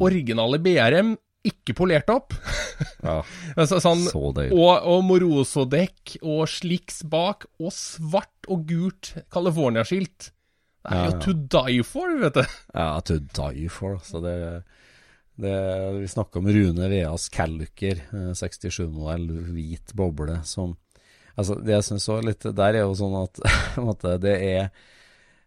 [0.03, 2.35] Originale BRM, ikke polert opp.
[3.05, 3.19] ja.
[3.69, 4.55] så, sånn, Så deilig.
[4.57, 10.31] og, og Moroso-dekk, og sliks bak, og svart og gult California-skilt.
[10.85, 12.57] Det er Ja, jo to die for, vet du.
[12.77, 13.99] Ja, to die for.
[14.05, 14.35] Så det,
[15.41, 15.55] det
[16.01, 20.77] Vi snakker om Rune Veas Calluker, eh, 67-modell, hvit boble, som
[21.35, 23.41] Altså, det jeg syns òg litt Der er jo sånn at,
[23.75, 24.69] på måte, det er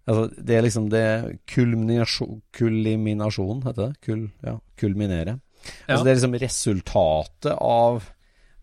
[0.08, 1.04] Altså, det er liksom det
[1.52, 4.02] kulminasjon, Kulminasjon, heter det?
[4.04, 5.38] Kul, ja, kulminere.
[5.64, 5.96] Ja.
[5.96, 8.14] Altså, det er liksom resultatet av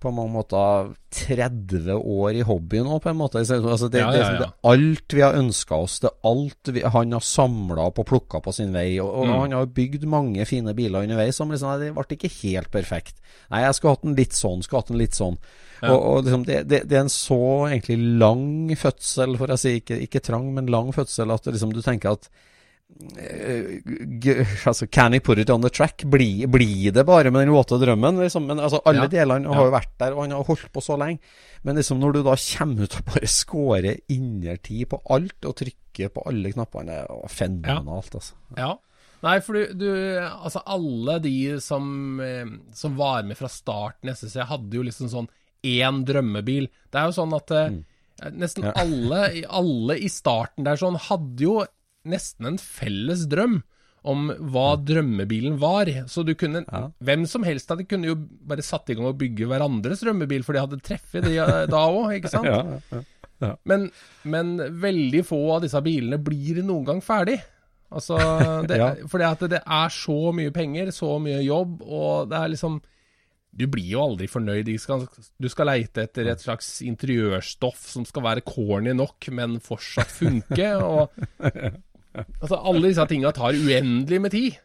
[0.04, 3.40] på mange måter 30 år i hobbyen òg, på en måte.
[3.40, 4.40] Altså, det, Ja, ja, er ja.
[4.42, 8.06] det alt vi har ønska oss, det er alt vi, han har samla opp og
[8.10, 8.98] plukka på sin vei.
[9.00, 9.32] Og, og Mm.
[9.40, 13.16] han har bygd mange fine biler underveis som liksom, det ble ikke helt perfekt.
[13.50, 15.38] Nei, jeg skulle hatt den litt sånn, skulle hatt den litt sånn.
[15.84, 19.78] Og, og liksom, det, det, det er en så egentlig lang fødsel, for å si,
[19.80, 22.28] ikke, ikke trang, men lang fødsel, at liksom, du tenker at
[24.66, 26.04] altså, Can he put it on the track?
[26.04, 28.20] Blir bli det bare med den våte drømmen?
[28.22, 28.46] Liksom?
[28.46, 29.08] Men altså, alle Ja.
[29.08, 29.54] delene Ja.
[29.54, 31.18] har jo vært der, og han har holdt på så lenge.
[31.62, 36.08] Men liksom når du da kommer ut og bare scorer innertid på alt, og trykker
[36.12, 38.32] på alle knappene, det er fenomenalt, altså.
[38.56, 38.76] Ja.
[39.22, 44.12] Nei, for du, du Altså, alle de som, eh, som var med fra starten i
[44.12, 45.28] SSC, hadde jo liksom sånn
[45.64, 46.68] én drømmebil.
[46.90, 47.84] Det er jo sånn at mm.
[48.36, 48.72] nesten Ja.
[48.82, 51.64] alle, alle i starten der sånn hadde jo
[52.08, 53.62] nesten en felles drøm
[54.04, 55.88] om hva drømmebilen var.
[56.12, 56.90] Så du kunne Ja.
[57.00, 60.44] Hvem som helst av de kunne jo bare satt i gang og bygge hverandres drømmebil,
[60.44, 62.48] for de hadde treffet de eh, da òg, ikke sant?
[62.54, 63.02] Ja,
[63.42, 63.56] ja.
[63.66, 63.88] Men,
[64.22, 67.40] men veldig få av disse bilene blir noen gang ferdig.
[67.94, 68.16] Altså,
[68.70, 68.78] det.
[69.10, 72.78] Fordi at det er så mye penger, så mye jobb, og det er liksom
[73.54, 74.66] Du blir jo aldri fornøyd.
[74.66, 75.04] Du skal,
[75.38, 80.70] du skal leite etter et slags interiørstoff som skal være corny nok, men fortsatt funke.
[80.82, 81.14] Og,
[82.14, 84.56] altså, alle disse tinga tar uendelig med tid.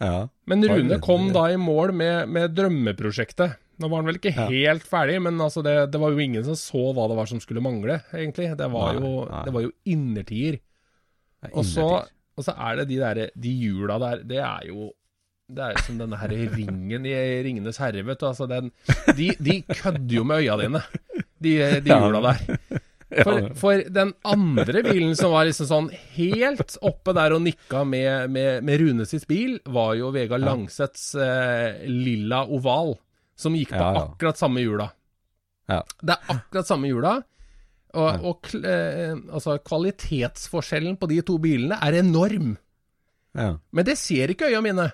[0.00, 0.28] ja.
[0.48, 3.56] Men Rune kom da i mål med, med drømmeprosjektet.
[3.78, 4.46] Nå var han vel ikke Ja.
[4.50, 7.38] helt ferdig, men altså det, det var jo ingen som så hva det var som
[7.42, 8.48] skulle mangle, egentlig.
[8.58, 9.42] Det var Nei, jo, nei.
[9.46, 10.56] det var jo innertier.
[11.44, 11.84] Er Og så,
[12.38, 14.88] og så er det de der, de hjula der, det er jo
[15.48, 17.12] det er som denne her ringen i
[17.46, 18.26] Ringenes herre, vet du.
[18.28, 18.66] Altså, den,
[19.16, 20.82] de, de kødder jo med øya dine,
[21.40, 22.58] de, de hjula der.
[23.08, 25.86] For, for, den andre bilen som var liksom sånn
[26.18, 31.14] helt oppe der og nikka med, med, med Rune sitt bil, var jo Vegard Langseths
[31.16, 32.98] eh, lilla oval,
[33.38, 34.04] som gikk på Ja, ja.
[34.10, 34.90] akkurat samme hjula.
[35.72, 35.80] Ja.
[36.04, 37.14] Det er akkurat samme hjula.
[37.96, 42.56] Og, og eh, altså, kvalitetsforskjellen på de to bilene er enorm.
[43.38, 44.90] Men det ser ikke øya mine.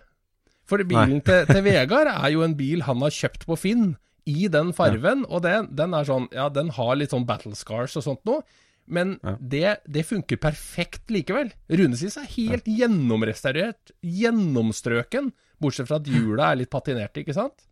[0.68, 3.94] For bilen til, til Vegard er jo en bil han har kjøpt på Finn,
[4.26, 5.24] i den farven.
[5.28, 8.42] Og det, den er sånn Ja, den har litt sånn battle scars og sånt noe.
[8.86, 9.36] Men Ja.
[9.40, 11.52] det, det funker perfekt likevel.
[11.72, 15.30] Runesis er helt gjennomrestaurert, gjennomstrøken.
[15.62, 17.64] Bortsett fra at hjula er litt patinerte, ikke sant?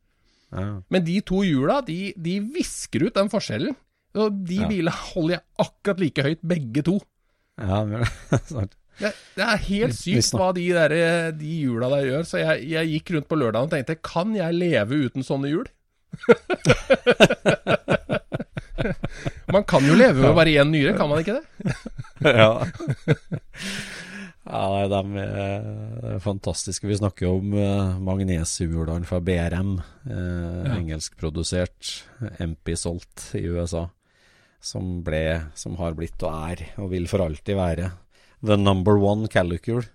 [0.53, 0.81] Ja.
[0.93, 3.75] Men de to hjula, de, de visker ut den forskjellen.
[4.15, 4.69] Og de Ja.
[4.69, 6.99] bilene holder jeg akkurat like høyt, begge to.
[7.61, 8.05] Ja, men-
[8.49, 8.73] snart.
[9.01, 10.93] Det, det er helt sykt hva de, der,
[11.33, 12.27] de hjula der gjør.
[12.29, 15.65] Så jeg, jeg gikk rundt på lørdag og tenkte kan jeg leve uten sånne hjul?
[19.53, 21.45] man kan jo leve med bare én nyre, kan man ikke det?
[22.43, 22.53] ja.
[24.47, 26.89] ja, de er fantastiske.
[26.89, 29.73] Vi snakker jo om uh, magnesiumhjulene fra BRM,
[30.09, 30.73] eh, Ja.
[30.79, 31.81] engelskprodusert,
[32.43, 33.85] MP solgt i USA,
[34.63, 35.25] som ble,
[35.59, 37.87] som har blitt og er, og vil for alltid være,
[38.43, 39.87] the number one calicule.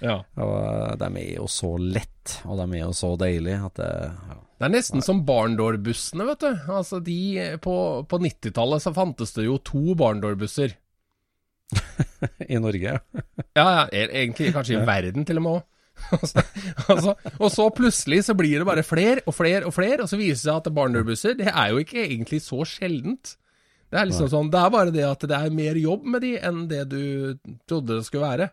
[0.00, 0.22] Ja.
[0.40, 3.92] Og eh, de er jo så lett, og de er jo så deilige at det
[4.10, 4.34] ja.
[4.54, 6.50] Det er nesten som barndårbussene, vet du.
[6.70, 7.18] Altså de,
[7.62, 7.76] på
[8.08, 10.76] på 90-tallet så fantes det jo to barndårbusser.
[12.54, 12.98] I Norge.
[13.54, 14.04] Ja, ja, ja.
[14.06, 15.70] egentlig kanskje i verden til og med òg.
[16.90, 20.18] altså, og så plutselig så blir det bare flere og flere og flere, og så
[20.18, 23.36] viser det seg at barnebusser, det er jo ikke egentlig så sjeldent.
[23.90, 26.32] Det er liksom sånn, det er bare det at det er mer jobb med de
[26.42, 27.02] enn det du
[27.68, 28.50] trodde det skulle være.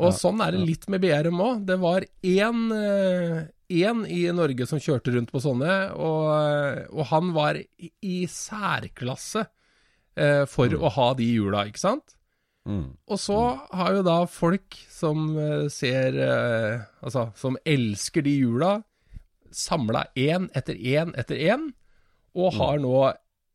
[0.00, 1.64] Og Ja, sånn er det litt med BRM òg.
[1.68, 2.60] Det var én,
[3.80, 9.44] én i Norge som kjørte rundt på sånne, og, og han var i, i særklasse
[10.16, 12.16] eh, for å ha de hjula, ikke sant?
[12.68, 12.92] Mm.
[13.10, 13.36] Og så
[13.74, 18.76] har jo da folk som eh, ser eh, Altså, som elsker de hjula,
[19.50, 21.64] samla én etter én etter én,
[22.38, 22.94] og har nå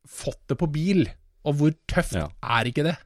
[0.07, 1.05] fått det på bil.
[1.47, 2.27] Og hvor tøft Ja.
[2.43, 2.97] er ikke det?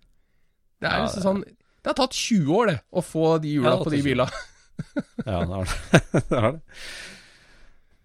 [0.82, 3.76] Det er Ja, liksom sånn Det har tatt 20 år, det, å få de hjula
[3.78, 4.42] Ja, på de bilene.
[5.28, 6.02] Ja, det er det.
[6.30, 6.62] det er det.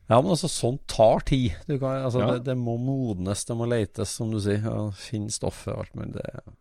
[0.07, 1.57] Ja, men altså, sånt tar tid.
[1.67, 2.29] Du kan, altså, Ja.
[2.37, 4.63] det, det må modnes, det må letes, som du sier.
[4.63, 6.13] Ja, Finne stoffet og alt mulig.
[6.15, 6.55] Det,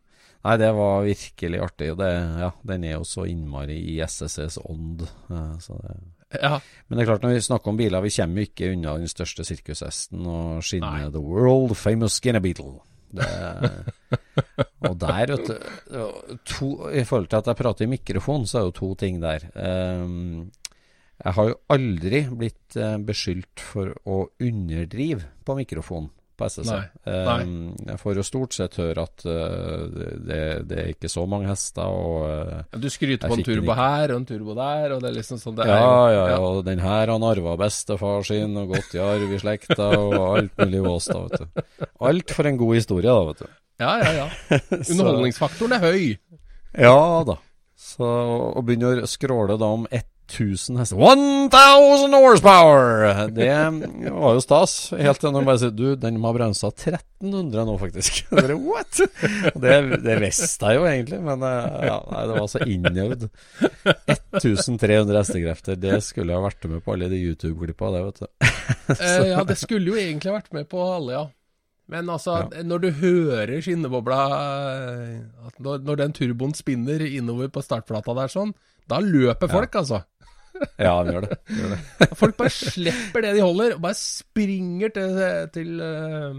[0.48, 1.92] nei, det var virkelig artig.
[1.94, 2.10] og Det,
[2.42, 5.06] ja, den er jo så innmari i SSCs ånd.
[5.30, 5.96] eh, Så det.
[6.42, 6.58] Ja.
[6.90, 9.08] Men det er klart, når vi snakker om biler, vi kommer jo ikke unna den
[9.08, 12.80] største sirkushesten og skinnet The World Famous Skinner Beetle.
[13.14, 13.30] Det,
[14.90, 18.66] og der, vet du to, I forhold til at jeg prater i mikrofon, så er
[18.66, 19.48] det jo to ting der.
[19.56, 20.52] Ehm,
[21.24, 26.68] jeg har jo aldri blitt eh, beskyldt for å underdrive på mikrofon på SSC.
[26.68, 27.44] Nei, Nei.
[27.94, 31.88] jeg får jo stort sett høre at eh, det, det er ikke så mange hester,
[31.88, 35.18] og eh, Du skryter på en turbo her og en turbo der, og det er
[35.22, 38.58] liksom sånn det er ja, jo, ja, ja, og den her han arva bestefar sin,
[38.60, 41.86] og gått i arv i slekta, og alt mulig vås, da, vet du.
[42.12, 43.62] Alt for en god historie, da, vet du.
[43.82, 44.60] Ja, ja, ja.
[44.92, 46.04] Underholdningsfaktoren er høy.
[46.80, 47.40] Ja da.
[47.76, 48.08] Så
[48.56, 53.28] å begynne å skråle da om 1000 hester 1000 horsepower!
[53.36, 53.50] Det
[54.12, 54.74] var jo stas.
[54.98, 58.24] Helt til når de bare sier Du, den må ha bremsa 1300 nå, faktisk.
[58.70, 59.04] What?!
[59.54, 63.28] Det, det visste jeg jo egentlig, men eh, ja, nei, det var så innøvd.
[64.42, 65.80] 1300 hestekrefter.
[65.80, 68.30] Det skulle jeg ha vært med på alle de YouTube-klippa, det, vet du.
[68.86, 71.24] Eh, ja, det skulle jo egentlig vært med på alle, ja.
[71.92, 78.16] Men altså, når du hører skinnebobla eh, når, når den turboen spinner innover på startflata
[78.18, 78.56] der sånn,
[78.90, 80.02] da løper folk, altså.
[80.80, 81.38] Ja, de gjør det.
[81.52, 81.80] Gjør det.
[82.22, 85.18] Folk bare slipper det de holder, og bare springer til,
[85.52, 86.38] til, eh,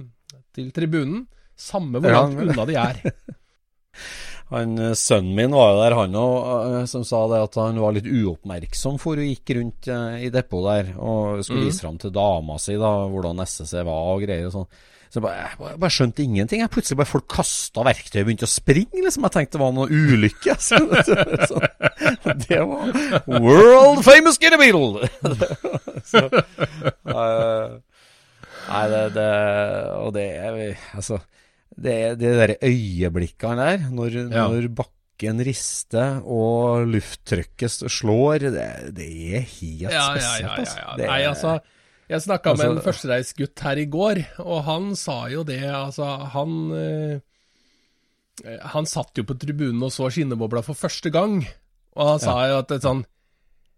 [0.56, 1.26] til tribunen.
[1.56, 3.02] Samme hvor langt ja, unna de er.
[4.54, 7.96] Han, eh, Sønnen min var jo der, han òg, som sa det at han var
[7.96, 9.88] litt uoppmerksom for hun gikk rundt
[10.22, 11.66] i depot der og skulle mm.
[11.66, 14.68] vise fram til dama si da, hvordan SSC var og greier og sånn.
[15.10, 16.60] Så jeg bare, jeg bare- skjønte ingenting.
[16.60, 19.02] Jeg Plutselig bare folk kasta verktøy og begynte å springe.
[19.04, 20.56] liksom Jeg tenkte det var noe ulykke.
[20.66, 20.80] Så,
[21.46, 21.60] så,
[22.48, 22.90] det var
[23.26, 25.08] World famous Guinea Beetle!
[26.10, 27.76] så, eh,
[28.66, 29.30] nei, det, det
[30.02, 30.58] Og det er
[30.96, 31.20] Altså
[31.76, 34.46] det, det der øyeblikkene der, når, Ja.
[34.48, 40.40] når bakken rister og lufttrykket slår, det, det er helt Ja, spesielt.
[40.40, 40.78] ja, ja, altså.
[40.80, 40.94] ja.
[40.96, 41.52] Det Nei, altså
[42.08, 46.28] Jeg snakka med en Altså- førstereisgutt her i går, og han sa jo det, altså
[46.36, 47.20] Han øh,
[48.74, 51.46] Han satt jo på tribunen og så skinnebobla for første gang,
[51.96, 53.04] og han sa jo at det sånn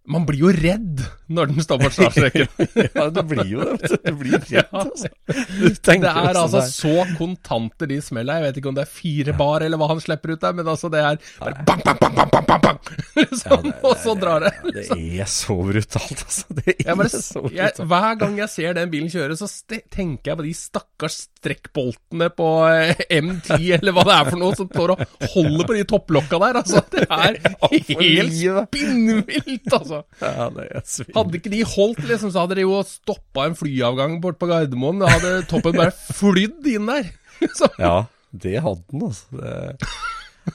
[0.08, 2.46] Man blir jo redd når den står på startstreken.
[2.96, 3.98] ja, du blir jo det.
[4.04, 5.10] Du blir redd, altså.
[5.28, 6.70] Det er altså der.
[6.72, 8.40] så kontante de smeller.
[8.40, 10.70] Jeg vet ikke om det er fire bar eller hva han slipper ut der, men
[10.72, 12.78] altså det er bare bang, bang, bang, bang, bang, bang,
[13.18, 14.54] liksom, og så drar det.
[14.64, 16.58] Ja, det er så brutalt, altså.
[16.62, 19.50] Det er bare, så jeg, hver gang jeg ser den bilen kjøre, så
[19.92, 24.56] tenker jeg på de stakkars strekkboltene på eh, M10 eller hva det er for noe,
[24.58, 25.04] som står og
[25.34, 26.60] holder på de topplokka der.
[26.62, 27.38] Altså, det er
[28.00, 29.97] helt spinnvilt, altså.
[30.22, 31.12] Ja, det er svin.
[31.16, 35.00] Hadde ikke de holdt, liksom, så hadde de jo stoppa en flyavgang bort på Gardermoen.
[35.02, 37.10] Da hadde toppen bare flydd inn der.
[37.58, 39.38] Så, Ja, det hadde den, altså.
[39.38, 39.88] Det,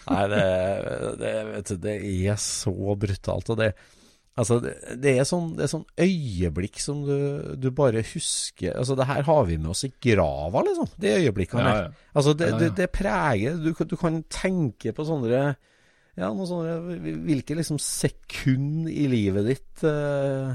[0.09, 0.45] nei, det,
[1.21, 1.97] det, vet du, det
[2.33, 3.51] er så brutalt.
[3.53, 3.69] Og det,
[4.39, 4.73] altså, det,
[5.03, 7.15] det, er sånn, det er sånn øyeblikk som du,
[7.61, 10.89] du bare husker Altså, det her har vi med oss i grava, liksom.
[10.99, 11.83] De øyeblikkene Ja, der.
[11.93, 12.09] ja.
[12.17, 12.61] Altså, det, Ja, ja.
[12.65, 15.53] det, det preger du, du kan tenke på sånne
[16.19, 20.53] Ja, noe sånne Hvilke liksom sekund i livet ditt eh,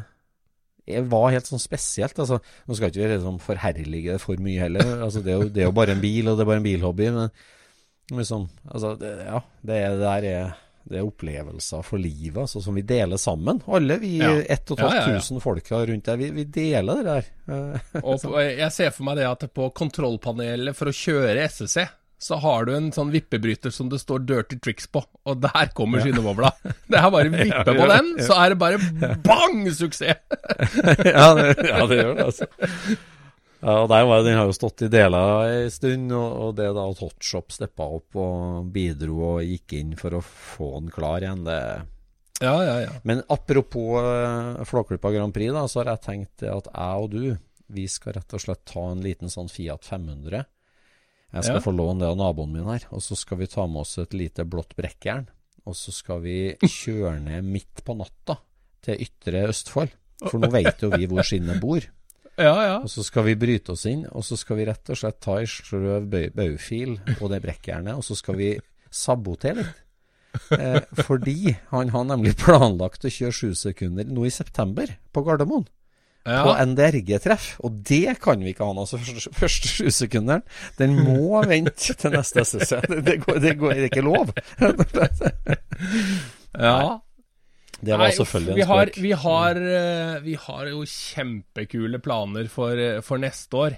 [1.10, 2.16] var helt sånn spesielt.
[2.16, 4.94] Altså, nå skal ikke vi liksom forherlige det for mye heller.
[5.04, 6.68] Altså, det, er jo, det er jo bare en bil, og det er bare en
[6.68, 7.10] bilhobby.
[7.12, 10.56] Men liksom, altså, det, ja, det, er, det der er
[10.88, 13.60] det er opplevelser for livet altså, som vi deler sammen.
[13.68, 14.30] Alle vi Ja.
[14.40, 17.80] 1500 Ja, folka rundt der, vi, vi deler det der.
[18.02, 21.84] Og på, jeg ser for meg det at på kontrollpanelet for å kjøre SSC,
[22.18, 26.02] så har du en sånn vippebryter som det står 'dirty tricks' på, og der kommer
[26.02, 26.50] skinnebobla.
[26.90, 28.80] Det er bare å vippe på den, så er det bare
[29.28, 30.24] bang suksess!
[31.06, 32.48] ja, det, ja, det gjør det, altså.
[33.58, 36.68] Ja, og der var, Den har jo stått i deler en stund, og, og det
[36.76, 41.24] da at Hotshop steppa opp og bidro og gikk inn for å få den klar
[41.24, 41.60] igjen, det
[42.38, 42.92] Ja, ja, ja.
[43.02, 47.24] Men apropos uh, Flåklypa Grand Prix, da, så har jeg tenkt at jeg og du,
[47.74, 50.46] vi skal rett og slett ta en liten sånn Fiat 500.
[51.34, 51.60] Jeg skal Ja.
[51.64, 54.14] få låne det av naboen min her, og så skal vi ta med oss et
[54.16, 55.26] lite blått brekkjern.
[55.66, 58.38] Og så skal vi kjøre ned midt på natta
[58.82, 59.90] til Ytre Østfold.
[60.30, 61.80] For nå vet jo vi hvor skinnet bor.
[62.38, 62.74] Ja, ja.
[62.78, 65.40] Og så skal vi bryte oss inn, og så skal vi rett og slett ta
[65.40, 68.52] ei sløv bau- baufil på det brekkjernet, og så skal vi
[68.94, 69.80] sabotere litt.
[70.54, 75.66] Eh, fordi han har nemlig planlagt å kjøre sju sekunder nå i september på Gardermoen.
[76.28, 77.48] På en NDRG-treff.
[77.64, 78.84] Og det kan vi ikke ha nå.
[78.90, 80.42] Så første, første sju sekunderen,
[80.78, 82.80] den må vente til neste SSC.
[82.88, 84.32] Det, det, går, det, går, ikke lov.
[86.58, 87.00] ja.
[87.78, 89.02] Det var Nei, selvfølgelig vi en har, spøk.
[89.04, 93.76] vi, har, eh, vi har jo kjempekule planer for, eh, for neste år.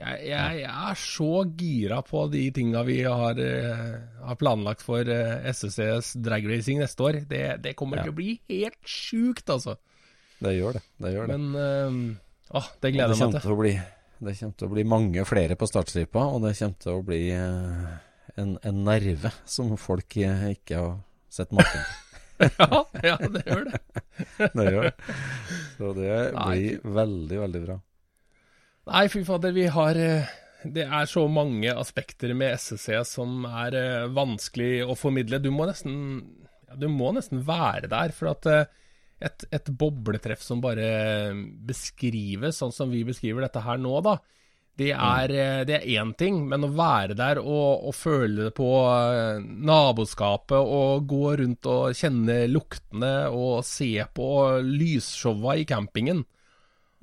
[0.00, 3.92] Jeg, jeg, jeg er så gira på de tinga vi har, eh,
[4.26, 5.04] har planlagt for
[5.52, 7.20] SSCs dragracing neste år.
[7.28, 8.06] Det, det kommer Ja.
[8.08, 9.76] til å bli helt sjukt, altså.
[10.42, 10.82] Det gjør det.
[11.04, 11.36] Det gjør det.
[11.38, 13.58] Men uh, åh, det det gleder jeg meg til.
[13.60, 13.74] bli
[14.24, 17.22] Det kommer til å bli mange flere på startstripa, og det kommer til å bli
[17.34, 17.94] eh,
[18.40, 20.94] en, en nerve som folk eh, ikke har
[21.32, 22.00] sett maken til.
[22.58, 23.80] ja, ja, det gjør det.
[24.54, 24.94] Det gjør det.
[25.74, 27.76] Så det Nei, blir veldig, veldig bra.
[28.90, 30.32] Nei, fy fader, vi har eh,
[30.64, 35.40] Det er så mange aspekter med SSC som er eh, vanskelig å formidle.
[35.42, 35.96] Du må nesten
[36.68, 38.66] ja, Du må nesten være der, for at eh,
[39.24, 41.32] et, et bobletreff som bare
[41.66, 44.18] beskrives sånn som vi beskriver dette her nå, da.
[44.74, 48.70] Det er, eh, det er én ting, men å være der og, og føle på
[48.90, 54.30] eh, naboskapet og gå rundt og kjenne luktene og se på
[54.66, 56.24] lysshowa i campingen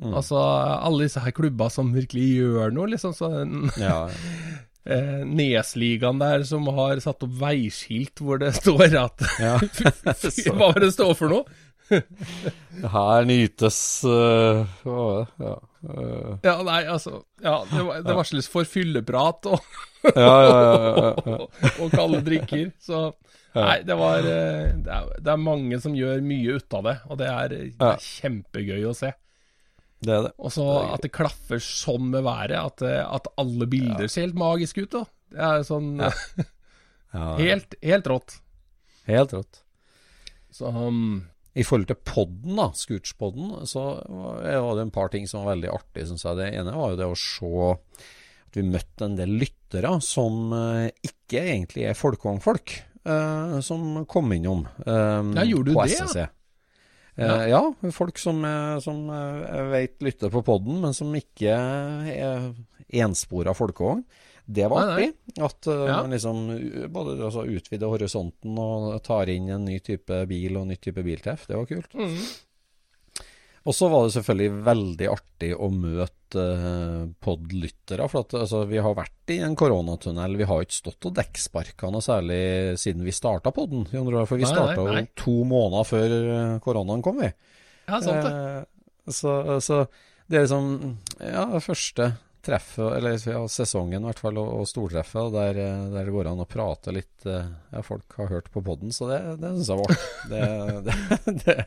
[0.02, 3.14] Altså alle disse her klubba som virkelig gjør noe, liksom.
[3.14, 3.30] Så,
[3.78, 4.08] Ja,
[4.90, 9.58] eh, Nesligaen der som har satt opp veiskilt hvor det står at ja.
[10.48, 11.60] Hva var det det står for noe?
[11.92, 14.66] Her nytes uh?
[14.86, 15.56] Ja.
[15.84, 16.38] uh.
[16.44, 19.60] Ja, nei, altså ja, Det, var, det varsles for fylleprat og,
[20.08, 21.40] ja, ja, ja, ja, ja.
[21.84, 22.72] og kalde drikker.
[22.82, 23.10] Så
[23.54, 26.96] nei, det var eh, det er, det er mange som gjør mye ut av det,
[27.10, 29.12] og det er, det er kjempegøy å se.
[30.02, 30.32] Det er det.
[30.42, 30.66] Og så
[30.96, 34.96] at det klaffer sånn med været, at, at alle bilder ser helt magisk ut.
[34.96, 35.04] da
[35.36, 35.92] Det er sånn
[37.44, 38.40] helt, helt rått.
[39.10, 39.62] Helt rått.
[40.52, 41.22] Så um,
[41.52, 45.72] I forhold til podden, da, Scootspodden, så var det en par ting som var veldig
[45.74, 46.38] artig, syns jeg.
[46.40, 50.88] Det ene var jo det å se at vi møtte en del lyttere som eh,
[51.08, 56.08] ikke egentlig er folkevognfolk, eh, som kom innom eh, Ja, gjorde du på det, ja?
[56.08, 56.26] SSC.
[57.22, 57.62] Eh, ja,
[57.96, 58.40] folk som,
[58.84, 62.52] som jeg vet lytter på podden, men som ikke er
[63.04, 64.06] enspora folkevogn.
[64.52, 65.10] Det var artig.
[65.40, 65.98] At uh, Ja.
[66.02, 66.46] man liksom
[66.92, 71.04] både altså, utvider horisonten og tar inn en ny type bil og en ny type
[71.06, 71.48] biltreff.
[71.48, 71.94] Det var kult.
[71.96, 72.18] mm.
[73.70, 78.08] Og så var det selvfølgelig veldig artig å møte uh, podlyttere.
[78.10, 80.38] For at, altså, vi har vært i en koronatunnel.
[80.40, 82.42] Vi har ikke stått og dekksparka noe særlig
[82.82, 83.86] siden vi starta podden.
[83.86, 87.30] For vi starta jo to måneder før eh, koronaen kom, vi.
[87.86, 88.34] Ja, sant det.
[88.34, 89.84] Uh, så, så,
[90.30, 92.12] det er liksom Ja, det første
[92.46, 96.44] treffet, eller ja, sesongen i hvert fall, og, og stortreffet, der, der, det går an
[96.44, 99.94] å prate litt Ja, folk har hørt på podden, så det, det syns jeg var
[99.94, 100.32] artig.
[100.32, 100.96] det,
[101.46, 101.58] det,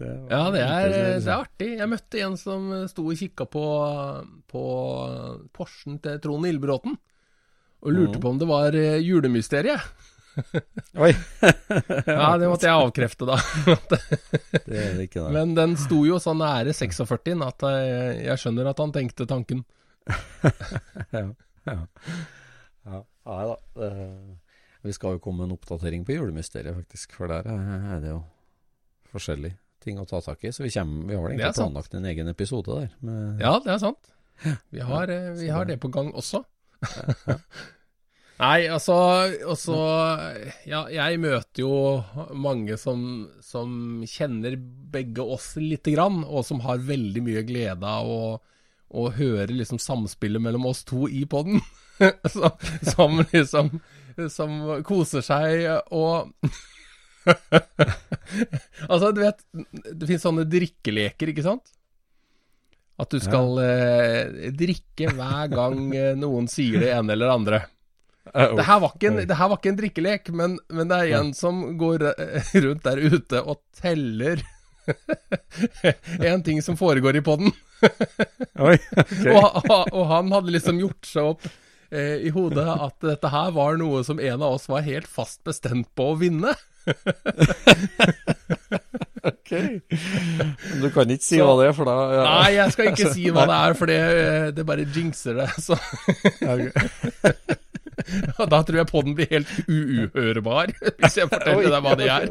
[0.00, 1.70] det ja, det er, det er, artig.
[1.76, 3.64] Jeg møtte en som sto og kikka på,
[4.48, 4.62] på
[5.56, 6.96] Porschen til Trond Ildbråten,
[7.80, 8.22] og lurte mm.
[8.22, 10.08] på om det var eh, julemysteriet.
[11.00, 11.10] Oi!
[12.06, 13.38] ja, det måtte jeg avkrefte, da.
[14.66, 15.30] det er det ikke, da.
[15.34, 19.64] Men den sto jo så nære 46 at jeg, jeg skjønner at han tenkte tanken.
[21.16, 21.24] ja.
[21.66, 21.78] ja.
[22.86, 23.02] ja.
[23.30, 23.56] Nei da.
[24.80, 27.18] Vi skal jo komme med en oppdatering på julemysteriet, faktisk.
[27.18, 28.22] For der er det jo
[29.12, 29.52] forskjellig
[29.84, 30.52] ting å ta tak i.
[30.54, 32.96] Så vi, kommer, vi har vel egentlig planlagt en egen episode der.
[33.04, 33.42] Med...
[33.42, 34.14] Ja, det er sant.
[34.72, 36.44] Vi har, eh, vi har det på gang også.
[38.40, 38.94] Nei, altså
[39.52, 39.76] også,
[40.68, 41.74] Ja, jeg møter jo
[42.32, 48.08] mange som, som kjenner begge oss lite grann, og som har veldig mye glede av
[48.08, 48.38] å,
[48.96, 51.60] å høre liksom samspillet mellom oss to i poden.
[52.94, 53.74] som liksom
[54.32, 54.54] Som
[54.88, 56.32] koser seg og
[58.88, 61.74] altså, du vet, det finnes sånne drikkeleker, ikke sant?
[63.00, 63.68] At du skal ja.
[63.68, 67.36] eh, drikke hver gang eh, noen sier det ene eller
[68.32, 68.56] det andre.
[68.56, 71.62] Det her en, det her var ikke en drikkelek, men, men det er en som
[71.80, 74.42] går eh, rundt der ute og teller
[76.32, 77.52] en ting som foregår i poden.
[78.60, 79.32] okay.
[79.32, 79.62] og,
[79.92, 81.46] og, han hadde liksom gjort seg opp
[81.88, 85.40] eh, i hodet at dette her var noe som en av oss var helt fast
[85.48, 86.52] bestemt på å vinne
[89.22, 89.50] ok.
[90.80, 92.22] Du kan ikke si så, hva det er, for da ja.
[92.26, 94.00] Nei, jeg skal ikke si hva det er, for det,
[94.56, 95.50] det bare jinxer det.
[95.60, 95.78] Så.
[98.52, 100.66] da tror jeg podden blir helt uhørbar,
[101.00, 102.24] hvis jeg forteller deg hva det er.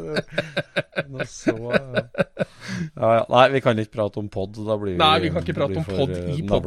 [1.30, 3.24] så, ja, ja.
[3.32, 4.50] Nei, vi kan ikke prate om pod.
[4.56, 6.64] Da blir vi, Nei, vi kan ikke prate om pod i eh, pod.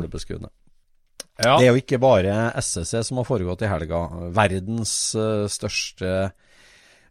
[1.42, 1.54] Ja.
[1.58, 4.00] Det er jo ikke bare SSC som har foregått i helga.
[4.36, 6.10] Verdens uh, største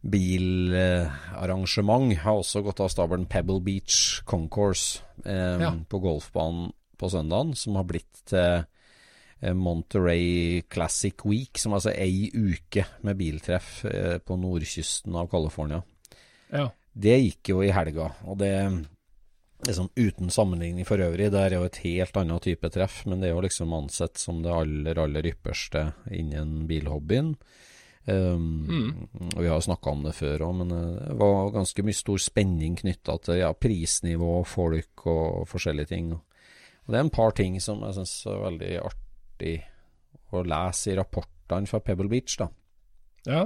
[0.03, 5.71] bilarrangement har også gått av stabelen Pebble Beach Concourse eh, ja.
[5.89, 8.63] på golfbanen på søndagen, som har blitt til eh,
[9.43, 15.83] Monterey Classic Week, som altså er ei uke med biltreff eh, på nordkysten av California.
[16.53, 16.69] Ja.
[16.93, 18.53] Det gikk jo i helga, og det
[19.67, 23.31] liksom uten sammenligning for øvrig, det er jo et helt annet type treff, men det
[23.31, 27.37] er jo liksom ansett som det aller, aller ypperste innen bilhobbyen.
[28.05, 29.09] Um, mm.
[29.39, 32.75] Vi har snakka om det før òg, men eh, det var ganske mye stor spenning
[32.81, 36.11] knytta til ja, prisnivå, folk og forskjellige ting.
[36.17, 39.02] Og det er en par ting som jeg syns er veldig artig
[40.33, 42.39] å lese i rapportene fra Pebble Beach.
[42.41, 42.49] da.
[43.29, 43.45] Ja.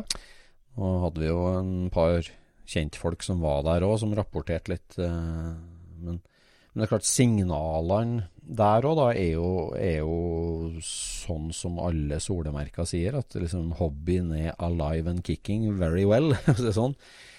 [0.77, 2.29] Og hadde vi jo en par
[2.67, 4.99] kjentfolk som var der òg, som rapporterte litt.
[4.99, 5.55] Uh,
[6.03, 6.21] men
[6.77, 8.27] men det er klart, signalene
[8.59, 10.17] der òg, da, er jo, er jo,
[10.85, 16.35] sånn som alle solemerker sier, at liksom hobbyen er alive and kicking very well.
[16.45, 16.93] det er sånn.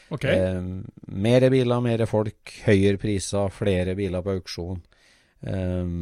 [0.09, 0.41] Okay.
[0.41, 4.81] Eh, mere biler, mer folk, høyere priser, flere biler på auksjon.
[5.45, 5.93] Eh,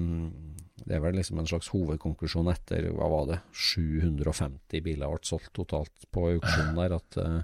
[0.83, 5.53] det er vel liksom en slags hovedkonklusjon etter hva var det, 750 biler ble solgt
[5.55, 6.97] totalt på auksjonen der.
[6.97, 7.37] At eh,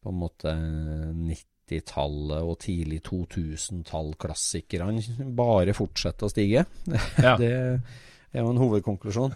[0.00, 6.64] på en måte 90 90-tallet og tidlig 2000-tall-klassikerne bare fortsetter å stige.
[7.20, 7.36] Ja.
[7.38, 9.32] det er jo en hovedkonklusjon.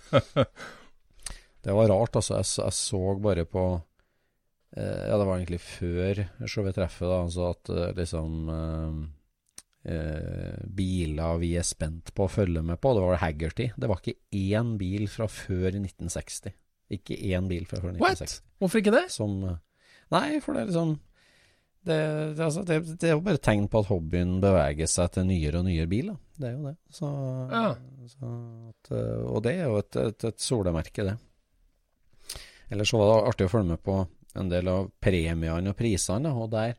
[1.64, 2.35] det var rart, altså.
[2.41, 3.80] Jeg, jeg så bare på
[4.76, 7.16] eh, Ja, det var egentlig før vi treffet, da.
[7.26, 8.30] Altså at eh, liksom
[9.85, 12.95] eh, Biler vi er spent på å følge med på.
[12.97, 13.70] Det var Haggerty.
[13.76, 14.18] Det var ikke
[14.57, 16.55] én bil fra før 1960.
[16.95, 18.39] Ikke én bil fra før 1960.
[18.41, 18.61] What?
[18.62, 19.07] Hvorfor ikke det?
[19.14, 19.59] Som, eh,
[20.14, 20.97] nei, for det er liksom
[21.85, 21.97] det,
[22.37, 25.61] det, altså, det, det, er jo bare tegn på at hobbyen beveger seg til nyere
[25.61, 26.16] og nyere biler.
[26.41, 26.76] Det er jo det.
[26.97, 27.11] Så,
[27.51, 27.66] ja.
[28.09, 28.30] så
[28.70, 31.18] at, eh, og det er jo et, et, et solemerke, det.
[32.72, 33.99] Ellers så var det artig å følge med på
[34.35, 36.72] en del av premiene og prisene, og der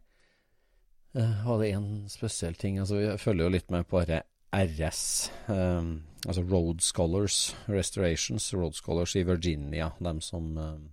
[1.15, 2.79] var det en spesiell ting.
[2.79, 8.75] Altså, vi følger jo litt med på RS, um, eh, altså Road Scholars Restorations, Road
[8.75, 10.89] Scholars i Virginia, dem som um,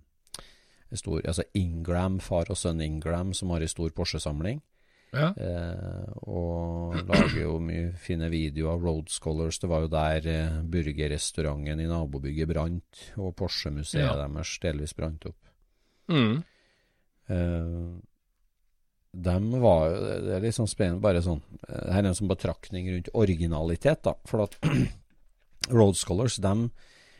[0.95, 4.61] stor, altså Ingram, far og sønn Ingram, som har en stor Porsche-samling.
[5.13, 5.29] Ja.
[5.37, 9.59] Eh, og lager jo mye fine videoer av Road Scholars.
[9.61, 14.15] Det var jo der eh, burgerrestauranten i nabobygget brant, og Porsche-museet ja.
[14.23, 15.51] deres delvis brant opp.
[16.09, 16.41] Mm.
[17.29, 17.85] Eh,
[19.13, 23.11] de var Det er litt sånn spennende, bare sånn Her er en sånn betraktning rundt
[23.13, 24.15] originalitet, da.
[24.29, 24.57] For at
[25.77, 26.69] Road Scholars, de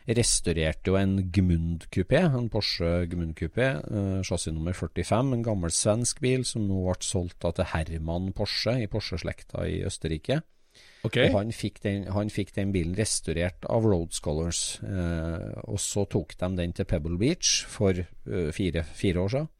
[0.04, 6.44] restaurerte jo en Gmund-kupé, en Porsche Gmund-kupé, eh, chassis nummer 45, en gammel svensk bil
[6.44, 10.42] som nå ble solgt til Herman Porsche i Porsche-slekta i Østerrike.
[11.04, 11.28] Okay.
[11.28, 16.06] Og han fikk, den, han fikk, den, bilen restaurert av Road Scholars, eh, og så
[16.10, 19.50] tok de den til Pebble Beach for eh, fire, fire, år siden.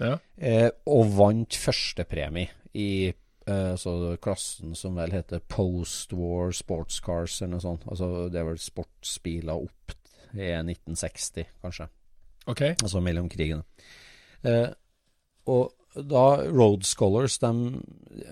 [0.00, 0.16] Ja.
[0.36, 3.12] Eh, og vant førstepremie i
[3.42, 7.82] så klassen som vel heter Post-War Sports Cars eller noe sånt.
[7.90, 9.96] Altså det er vel sportsbiler opp
[10.38, 11.88] i 1960, kanskje.
[12.46, 12.62] Ok.
[12.70, 13.64] Altså mellom krigene.
[14.46, 14.70] Uh,
[15.50, 17.50] og da Road Scholars de,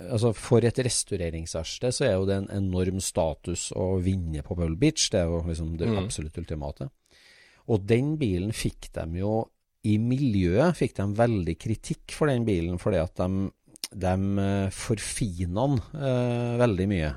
[0.08, 4.78] altså For et restaureringsverksted så er jo det en enorm status å vinne på Pebble
[4.80, 5.10] Beach.
[5.12, 5.98] Det er jo liksom det mm.
[6.00, 6.88] absolutt ultimate.
[7.70, 9.34] Og den bilen fikk de jo
[9.88, 13.48] I miljøet fikk de veldig kritikk for den bilen, fordi at de
[13.90, 17.08] de forfina den eh, veldig mye.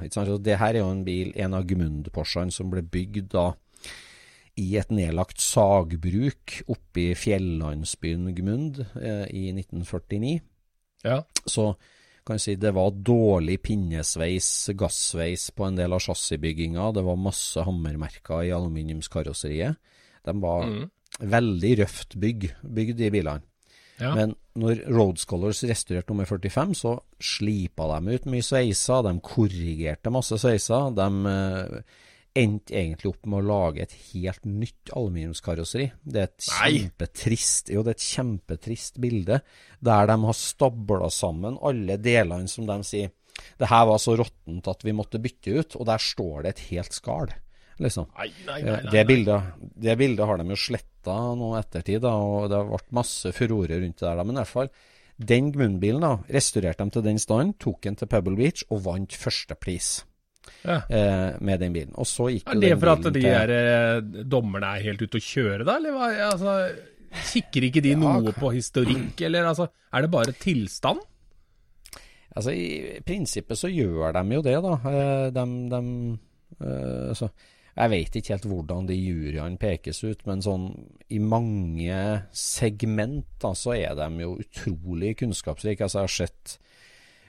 [0.42, 3.52] det her er jo en bil, en av Gmund-Porschene som ble bygd da
[4.58, 10.40] i et nedlagt sagbruk oppe i fjellandsbyen Gmund eh, i 1949.
[11.04, 11.24] Ja.
[11.46, 11.74] Så
[12.26, 16.92] kan si det var dårlig pinnesveis, gassveis på en del av chassisbygginga.
[16.96, 19.82] Det var masse hammermerker i aluminiumskarosseriet.
[20.24, 20.86] De var mm.
[21.20, 23.46] Veldig røft bygg, bygd, de bilene.
[24.02, 24.14] Ja.
[24.18, 29.04] Men når Road Scholars restaurerte nummer 45, så slipa de ut mye sveiser.
[29.06, 30.90] De korrigerte masse sveiser.
[30.98, 32.00] De eh,
[32.44, 35.92] endte egentlig opp med å lage et helt nytt aluminiumskarosseri.
[36.02, 39.44] Det er et kjempetrist Jo, det er et kjempetrist bilde
[39.84, 43.14] der de har stabla sammen alle delene som de sier
[43.58, 46.64] det her var så råttent at vi måtte bytte ut, og der står det et
[46.70, 47.32] helt skall.
[47.82, 48.06] Liksom.
[48.20, 49.54] Nei, nei, nei, det, bildet,
[49.88, 53.32] det bildet har de jo slett sletta nå ettertid, da, og det har vært masse
[53.36, 54.18] furore rundt det der.
[54.18, 54.24] Da.
[54.24, 54.72] Men i hvert fall,
[55.18, 59.14] den Gmund-bilen da, restaurerte de til den standen, tok den til Pebble Beach og vant
[59.14, 59.92] førstepris.
[60.64, 60.82] Ja.
[60.92, 61.94] Eh, med den bilen.
[61.96, 64.26] Og så gikk Er det for at de der til...
[64.28, 65.78] dommerne er helt ute å kjøre, da?
[65.80, 66.10] Eller hva?
[66.28, 66.56] Altså,
[67.32, 71.00] kikker ikke de noe på historikk, eller altså, er det bare tilstand?
[72.34, 74.76] Altså, I prinsippet så gjør de jo det, da.
[74.92, 75.82] Eh, de, de
[76.60, 77.32] eh, altså,
[77.74, 80.68] jeg vet ikke helt hvordan de juryene pekes ut, men sånn
[81.10, 82.02] i mange
[82.38, 85.82] segment så er de jo utrolig kunnskapsrike.
[85.82, 86.60] Altså, jeg har sett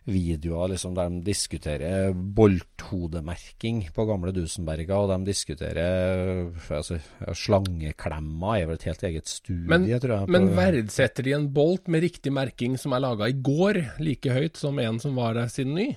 [0.05, 6.99] videoer liksom, der de diskuterer bolthodemerking på gamle Dusenberga, og de diskuterer altså,
[7.33, 10.33] slangeklemmer er vel et helt eget studie, men, tror jeg.
[10.35, 14.61] Men verdsetter de en bolt med riktig merking som er laga i går, like høyt
[14.61, 15.89] som en som var der siden ny?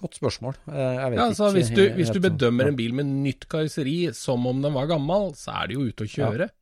[0.00, 0.58] Godt spørsmål.
[0.68, 1.52] Eh, ja, altså.
[1.54, 5.32] Hvis du, hvis du bedømmer en bil med nytt karosseri som om den var gammel,
[5.38, 6.50] så er det jo ute å kjøre.
[6.50, 6.58] Ja.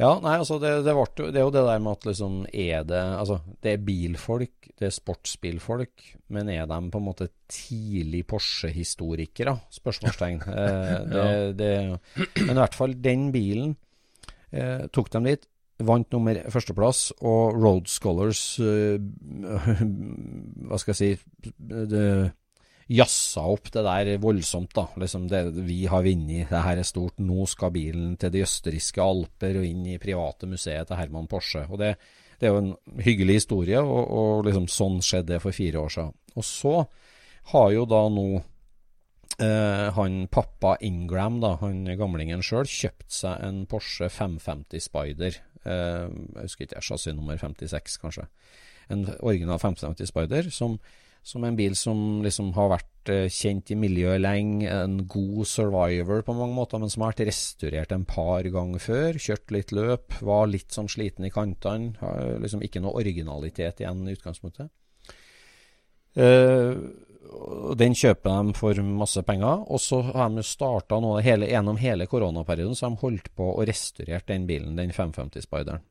[0.00, 2.86] Ja, nei, altså det, det, ble, det, er jo det der med at liksom er
[2.88, 8.22] det Altså, det er bilfolk, det er sportsbilfolk, men er de på en måte tidlig
[8.30, 9.58] Porsche-historikere?
[9.76, 10.40] Spørsmålstegn.
[10.62, 11.26] eh, det,
[11.58, 11.70] det,
[12.46, 13.74] men i hvert fall, den bilen
[14.56, 15.44] eh, tok dem dit
[15.86, 18.96] vant nummer førsteplass, og Road Scholars uh,
[20.68, 22.04] Hva skal jeg si det,
[22.90, 24.88] Jazza opp det der voldsomt, da.
[24.98, 27.20] Liksom det, vi har vunnet, det her er stort.
[27.22, 31.68] Nå skal bilen til de østerrikske alper og inn i private museet til Herman Porsche.
[31.70, 31.92] Og det,
[32.40, 32.72] det er jo en
[33.06, 36.16] hyggelig historie, og, og liksom sånn skjedde det for fire år siden.
[36.34, 36.74] Og så
[37.52, 38.26] har jo da nå
[39.38, 46.46] eh, han pappa Ingram, da, han gamlingen sjøl, kjøpt seg en Porsche 550 Spider jeg
[46.46, 48.26] husker ikke, chassis nummer 56, kanskje.
[48.90, 50.78] En original 550 Spider, som,
[51.22, 54.70] som en bil som liksom har vært uh, kjent i miljøet lenge.
[54.70, 59.20] En god survivor på mange måter, men som har vært restaurert en par ganger før.
[59.20, 61.94] Kjørt litt løp, var litt sånn sliten i kantene.
[62.42, 64.72] Liksom ikke noe originalitet igjen i utgangspunktet.
[66.18, 66.74] Uh,
[67.78, 69.64] den kjøper de for masse penger.
[69.70, 73.52] Og så har de starta nå hele, gjennom hele koronaperioden, så har de holdt på
[73.54, 75.84] å restaurert den bilen, den 550 Spideren.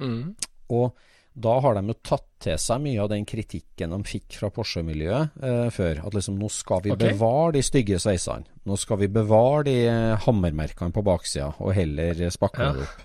[0.00, 0.34] Mm.
[0.76, 0.90] Og
[1.36, 5.42] da har de jo tatt til seg mye av den kritikken de fikk fra Porsche-miljøet
[5.44, 6.00] eh, før.
[6.08, 7.12] At liksom nå skal vi okay.
[7.12, 8.48] bevare de stygge sveisene.
[8.66, 9.76] Nå skal vi bevare de
[10.24, 13.04] hammermerkene på baksida, og heller spakle det opp.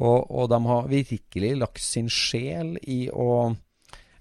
[0.00, 3.50] Og, og de har virkelig lagt sin sjel i å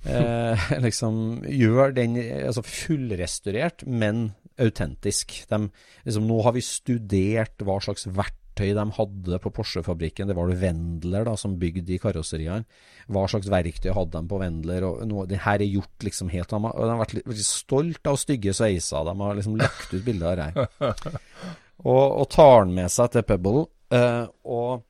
[0.09, 4.29] eh, liksom gjør den altså fullrestaurert, men
[4.59, 5.39] autentisk.
[5.49, 5.69] De,
[6.05, 10.27] liksom, nå har vi studert hva slags verktøy de hadde på Porsche-fabrikken.
[10.27, 12.67] Det var det Wendler da, som bygde de karosseriene.
[13.09, 14.85] Hva slags verktøy hadde de på Wendler?
[14.89, 18.53] og noe, Det her er gjort liksom helt De har, vært litt, stolt av stygge
[18.57, 19.07] sveiser.
[19.07, 21.17] De har liksom lagt ut bilder av det her.
[21.79, 23.61] Og, og tar den med seg til Pebble.
[23.95, 24.81] Eh, og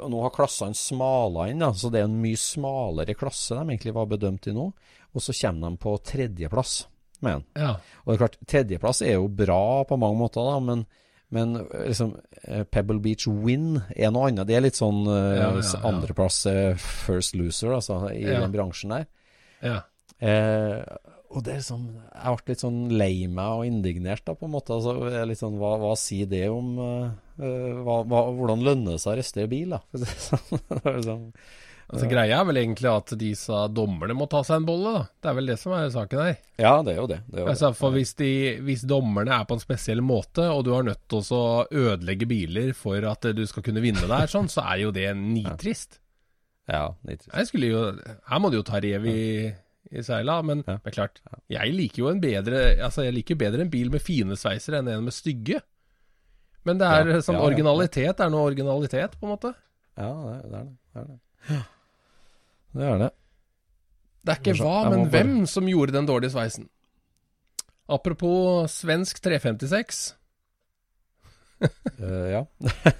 [0.00, 3.64] Og nå har klassene smala inn, da, så det er en mye smalere klasse de
[3.64, 4.70] egentlig var bedømt i nå.
[5.14, 6.74] Og så kommer de på tredjeplass
[7.24, 7.46] med den.
[7.62, 7.72] Ja.
[8.02, 10.84] Og det er klart, tredjeplass er jo bra på mange måter, da, men,
[11.34, 14.48] men eh, liksom, eh, Pebble Beach win er noe annet.
[14.50, 18.96] Det er litt sånn uh, Ja, ja, andreplass uh, first loser, altså, i den bransjen
[18.96, 19.10] der.
[19.64, 19.82] ja.
[20.24, 20.80] Eh,
[21.34, 24.54] og det er liksom Jeg ble litt sånn lei meg og indignert, da, på en
[24.54, 24.76] måte.
[24.76, 24.94] Altså,
[25.26, 27.10] litt sånn, hva, hva sier det om eh,
[27.42, 29.82] eh, hva, hva, Hvordan lønner det seg å arrestere bil, da?
[30.28, 30.64] Sånn.
[30.84, 31.28] Er liksom,
[31.84, 35.02] Altså, greia er vel egentlig at disse dommerne må ta seg en bolle, da.
[35.20, 36.38] Det er vel det som er saken her.
[36.56, 37.18] ja, det er jo det.
[37.26, 38.30] det, er jo Altså, for hvis, de,
[38.64, 42.72] hvis dommerne er på en spesiell måte, og du har nødt til å ødelegge biler
[42.78, 46.00] for at du skal kunne vinne der, sånn, så er jo det nitrist.
[46.70, 47.34] Ja, nitrist.
[47.34, 47.84] Jeg skulle jo,
[48.32, 49.20] her må du jo ta rev i,
[49.92, 50.78] i seila, men, Ja.
[50.84, 51.20] er klart,
[51.50, 54.88] jeg liker jo en bedre Altså, jeg liker bedre en bil med fine sveiser enn
[54.88, 55.60] en med stygge.
[56.64, 57.46] Men det er Ja, sånn ja, ja.
[57.50, 59.54] originalitet det er noe originalitet, på en måte.
[59.96, 60.76] Ja, det, det er det.
[60.94, 61.64] Det er det.
[62.74, 63.10] Det er det.
[64.24, 66.68] Det er ikke hva, men hvem som gjorde den dårlige sveisen.
[67.86, 70.14] Apropos svensk 356.
[72.00, 72.42] uh, ja.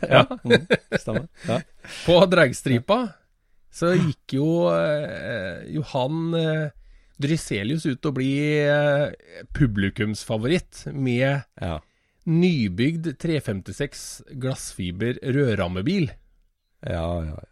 [0.09, 0.24] Ja.
[0.45, 0.66] Mm,
[1.01, 1.26] stemmer.
[1.49, 1.61] Ja.
[2.05, 2.99] På dragstripa
[3.75, 6.68] så gikk jo eh, Johan eh,
[7.20, 8.31] Dryselius ut og bli
[8.62, 9.14] eh,
[9.55, 11.77] publikumsfavoritt med ja.
[12.31, 14.05] nybygd 356
[14.43, 16.09] glassfiber rødrammebil
[16.87, 17.49] Ja, ja, ja.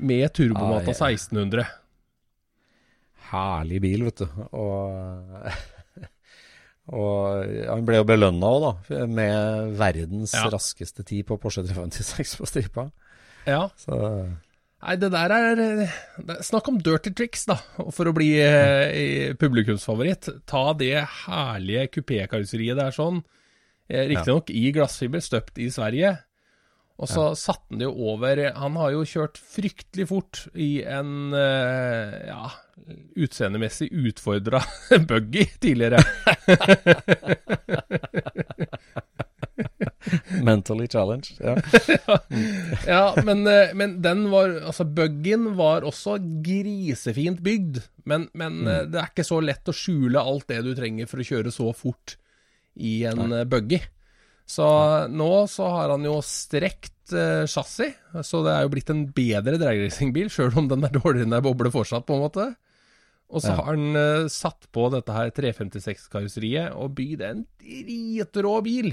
[0.00, 1.10] med turbomata Ah, ja.
[1.14, 1.66] 1600.
[3.30, 4.40] Herlig bil, vet du.
[4.58, 5.50] Og,
[7.00, 9.04] og han ble jo belønna òg, da.
[9.06, 10.48] Med verdens Ja.
[10.50, 12.88] raskeste tid på Porsche 356 på stripa.
[13.46, 13.68] Ja.
[13.78, 13.94] Så
[14.80, 15.60] Nei, det der er,
[16.44, 17.58] Snakk om dirty tricks, da,
[17.92, 20.30] for å bli eh, publikumsfavoritt.
[20.48, 23.20] Ta det herlige kupékarosseriet der sånn,
[23.90, 26.16] eh, riktignok i glassfiber, støpt i Sverige.
[27.00, 31.32] Og så satte han det jo over Han har jo kjørt fryktelig fort i en
[31.32, 32.50] eh, ja,
[33.16, 34.60] utseendemessig utfordra
[35.08, 36.04] buggy tidligere.
[40.48, 41.40] mentally challenged.
[41.40, 41.56] Ja.
[42.86, 47.82] Ja, men, eh, men den var Altså, buggen var også grisefint bygd.
[48.08, 48.90] Men, men mm.
[48.92, 51.70] det er ikke så lett å skjule alt det du trenger for å kjøre så
[51.76, 52.16] fort
[52.80, 53.44] i en Nei.
[53.50, 53.80] buggy.
[54.50, 54.66] Så
[55.12, 57.94] nå så har han jo strekt eh, chassis,
[58.26, 61.44] så det er jo blitt en bedre dragracingbil, sjøl om den er dårligere enn ei
[61.44, 62.48] boble fortsatt, på en måte.
[63.30, 63.60] Og så Ja.
[63.60, 68.90] har han eh, satt på dette her 356-karosseriet og bygd en dritrå bil.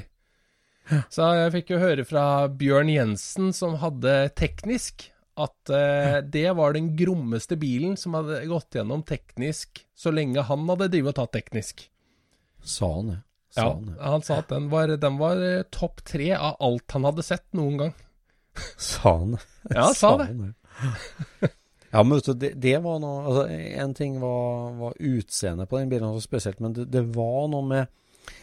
[1.11, 6.73] Så jeg fikk jo høre fra Bjørn Jensen, som hadde teknisk, at eh, det var
[6.73, 11.35] den grommeste bilen som hadde gått gjennom teknisk så lenge han hadde drevet og tatt
[11.38, 11.83] teknisk.
[12.63, 13.19] Sa han det.
[13.53, 13.97] Sa Ja, han det.
[14.01, 17.45] han sa at den var, den var eh, topp tre av alt han hadde sett
[17.57, 17.93] noen gang.
[18.81, 19.38] Sa han.
[19.69, 20.31] Ja, han sa det.
[20.33, 21.51] det.
[21.93, 23.43] Ja, men vet du, det, det var noe altså,
[23.79, 27.63] En ting var, var utseendet på den bilen, altså spesielt, men det, det var noe
[27.63, 27.88] med,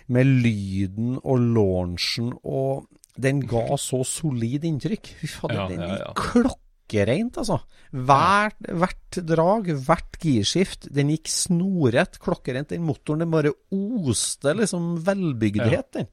[0.09, 5.07] med lyden og launchen og Den ga så solid inntrykk.
[5.21, 6.13] Fy fader, Ja, den gikk ja.
[6.19, 7.61] klokkereint, altså.
[7.95, 12.73] Hvert, hvert drag, hvert girskift, den gikk snorrett, klokkereint.
[12.75, 16.09] Den motoren, den bare oste liksom velbygdhet, den.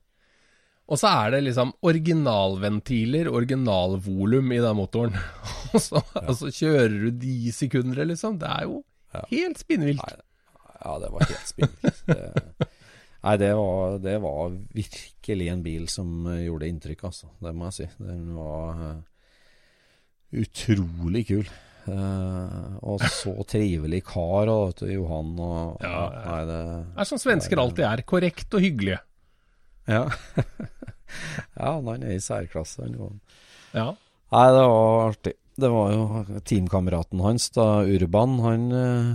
[0.91, 5.17] Og så er det liksom originalventiler, originalvolum i den motoren.
[5.73, 8.37] Og så, og så kjører du de sekundene, liksom.
[8.41, 8.83] Det er jo
[9.15, 9.21] Ja.
[9.31, 10.03] helt spinnvilt.
[10.83, 12.01] Ja, det var helt spinnvilt.
[13.21, 17.29] Nei, det var, det var virkelig en bil som eh, gjorde inntrykk, altså.
[17.41, 17.89] Det må jeg si.
[18.01, 18.95] Den var eh,
[20.41, 21.51] utrolig kul.
[21.81, 26.19] Uh, og så trivelig kar, og, vet du, Johan og Ja, ja.
[26.27, 28.03] Nei, det Det er som svensker alltid er.
[28.05, 28.99] Korrekt og hyggelige.
[29.89, 30.03] Ja.
[31.57, 33.17] ja, han er i særklasse, han.
[33.73, 33.87] Ja.
[34.31, 35.35] Nei, det var artig.
[35.61, 39.09] Det var jo teamkameraten hans, da, Urban, han uh,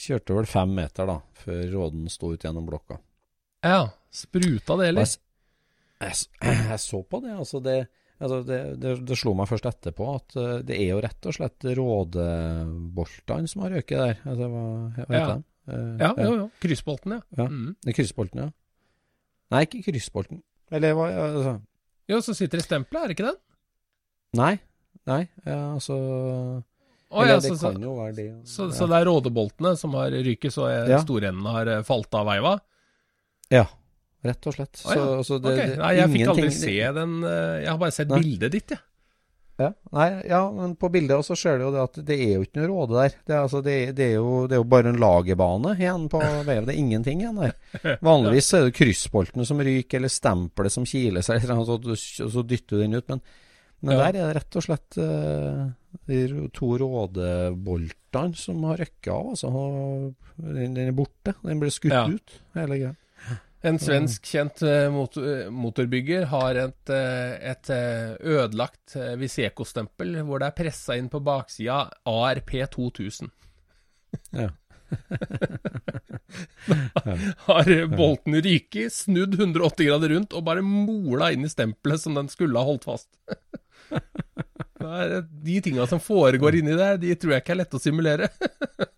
[0.00, 2.98] kjørte vel fem meter, da, før Råden sto ut gjennom blokka.
[3.72, 3.84] Ja.
[4.16, 5.06] Spruta det, eller?
[5.06, 5.18] Jeg,
[6.00, 7.76] jeg, jeg så på det, altså det,
[8.20, 11.36] altså det, det, det slo meg først etterpå at eh, det er jo rett og
[11.36, 14.20] slett rådeboltene som har røket der.
[14.24, 15.34] Altså, hva, hva heter Ja.
[15.36, 15.42] de?
[15.66, 16.44] Uh, Ja, ja, ja.
[16.62, 17.20] Kryssbolten, ja.
[17.40, 17.48] Ja.
[17.50, 17.72] Mm.
[17.82, 18.52] Det er kryssbolten, ja.
[19.50, 20.38] Nei, ikke kryssbolten.
[20.70, 21.56] Eller hva altså,
[22.10, 23.40] Jo, så sitter det i stempelet, er det ikke den?
[24.38, 24.52] Nei.
[25.06, 28.24] Nei, ja, altså Å, Eller ja, det så, så, kan jo være det.
[28.50, 28.74] så, ja.
[28.74, 30.66] så det er rådeboltene som har ryket, så
[31.04, 32.56] storenden har eh, falt av veiva?
[33.52, 33.66] Ja,
[34.26, 34.80] rett og slett.
[34.84, 35.06] Ah, ja.
[35.22, 37.16] Så, så det, Ok, Nei, jeg fikk aldri se den.
[37.24, 38.20] eh, Jeg har bare sett Nei.
[38.24, 38.82] bildet ditt, jeg.
[39.56, 42.42] Ja, nei, ja, men på bildet også ser du jo det at det er jo
[42.44, 43.14] ikke noe råde der.
[43.24, 46.20] Det er, altså, det, det, er jo, det er jo bare en lagerbane igjen på
[46.44, 46.66] veien.
[46.68, 47.54] Det er ingenting igjen der.
[48.04, 52.82] Vanligvis er det kryssboltene som ryker, eller stempelet som kiler seg, og så dytter du
[52.84, 53.08] den ut.
[53.08, 53.24] Men,
[53.80, 54.02] Men Ja.
[54.02, 55.64] der er det rett og slett uh,
[56.08, 56.20] de
[56.52, 59.32] to rådeboltene som har røkket av.
[59.32, 59.50] Altså,
[60.36, 61.34] den, den er borte.
[61.44, 62.04] Den ble skutt Ja.
[62.08, 62.94] ut, hele greia.
[63.66, 67.70] En svensk kjent eh, motor, eh, motorbygger har et, eh, et
[68.22, 73.32] ødelagt Viseco-stempel hvor det er pressa inn på baksida ARP 2000.
[74.32, 74.48] Ja.
[77.44, 82.30] Har bolten ryket, snudd 180 grader rundt og bare mola inn i stempelet som den
[82.32, 83.10] skulle ha holdt fast.
[85.46, 88.30] De tinga som foregår inni der, de tror jeg ikke er lette å simulere.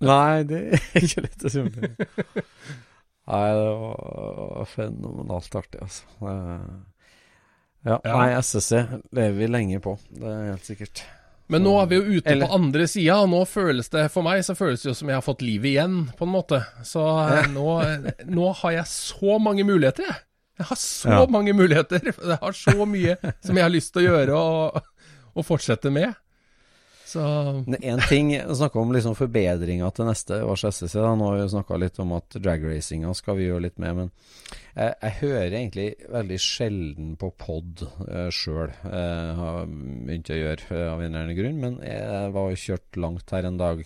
[0.04, 2.08] Nei, det er ikke lett å simulere.
[3.28, 6.04] Nei, det var fenomenalt artig, altså.
[6.20, 6.84] Det-
[7.86, 8.16] Ja, Ja.
[8.18, 8.72] Nei, SSC
[9.12, 11.02] lever vi lenge på, det er helt sikkert.
[11.48, 14.22] Men nå er vi jo ute Eller- på andre sida, og nå føles det for
[14.22, 16.58] meg så føles det jo som jeg har fått livet igjen, på en måte.
[16.84, 17.42] Så ja.
[17.48, 17.78] nå,
[18.26, 20.16] nå har jeg så mange muligheter, jeg.
[20.58, 21.26] Jeg har så Ja.
[21.30, 22.00] mange muligheter.
[22.28, 24.82] Jeg har så mye som jeg har lyst til å gjøre og,
[25.36, 26.16] og fortsette med.
[27.08, 27.22] Så
[27.80, 30.98] En ting, snakke om liksom forbedringa til neste års SSC.
[30.98, 31.14] Da.
[31.16, 34.10] Nå har vi snakka litt om at dragracinga skal vi gjøre litt med, men
[34.74, 38.74] jeg, jeg hører egentlig veldig sjelden på pod eh, sjøl.
[38.84, 43.00] Eh, har begynt å gjøre eh, av en eller annen grunn, men jeg var kjørt
[43.00, 43.82] langt her en dag.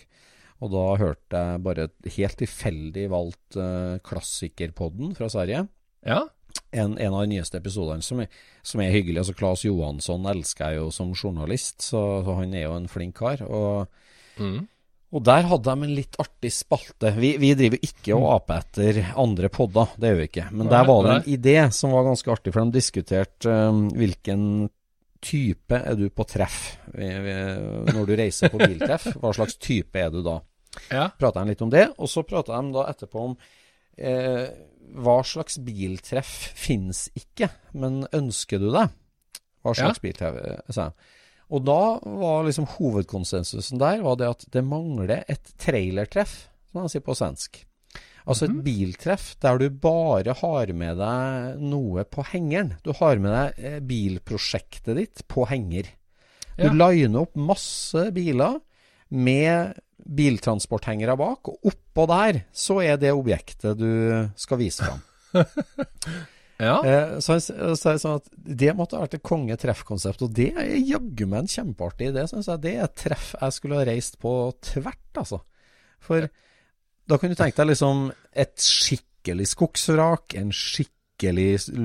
[0.63, 5.69] Og da hørte jeg bare helt tilfeldig valgt eh, klassikerpodden fra Sverige.
[6.07, 6.25] ja.
[6.73, 8.23] En, en av de nyeste episodene som
[8.65, 9.19] som er hyggelig.
[9.21, 13.17] Altså Claes Johansson elsker jeg jo som journalist, så, så han er jo en flink
[13.19, 13.43] kar.
[13.49, 13.89] Og,
[14.41, 14.63] Mm.
[15.13, 17.11] og der hadde de en litt artig spalte.
[17.21, 20.47] Vi, vi driver ikke og aper etter andre podder, det gjør vi ikke.
[20.57, 24.71] Men der var det en idé som var ganske artig, for de diskuterte um, hvilken
[25.23, 29.11] type er du på treff når du reiser på biltreff.
[29.21, 30.39] Hva slags type er du da?
[30.89, 31.11] ja.
[31.21, 33.37] Prata de litt om det, og så prata de da etterpå om
[33.99, 34.49] eh,
[34.93, 38.87] hva slags biltreff finnes ikke, men ønsker du det?
[39.63, 40.93] Hva slags biltreff, eh, jeg.
[41.53, 46.89] Og da var liksom hovedkonsensusen der var det at det mangler et trailertreff, som man
[46.93, 47.61] sier på svensk.
[48.23, 52.77] Altså et biltreff der du bare har med deg noe på hengeren.
[52.87, 55.91] Du har med deg eh, bilprosjektet ditt på henger.
[56.57, 56.73] Du Ja.
[56.73, 58.61] liner opp masse biler
[59.11, 65.03] med biltransporthengere bak, og oppå der så er det objektet du skal vise fram.
[66.69, 66.77] ja.
[66.85, 68.27] Eh, så, så er det sånn at
[68.63, 72.27] Det måtte vært et konge-treff-konsept, og det er jaggu meg en kjempeartig idé.
[72.31, 72.65] syns jeg.
[72.65, 74.35] Det er et treff jeg skulle ha reist på
[74.73, 75.43] tvert, altså.
[76.03, 76.27] For
[77.09, 81.02] da kan du tenke deg liksom et skikkelig skogsvrak, en skikkelig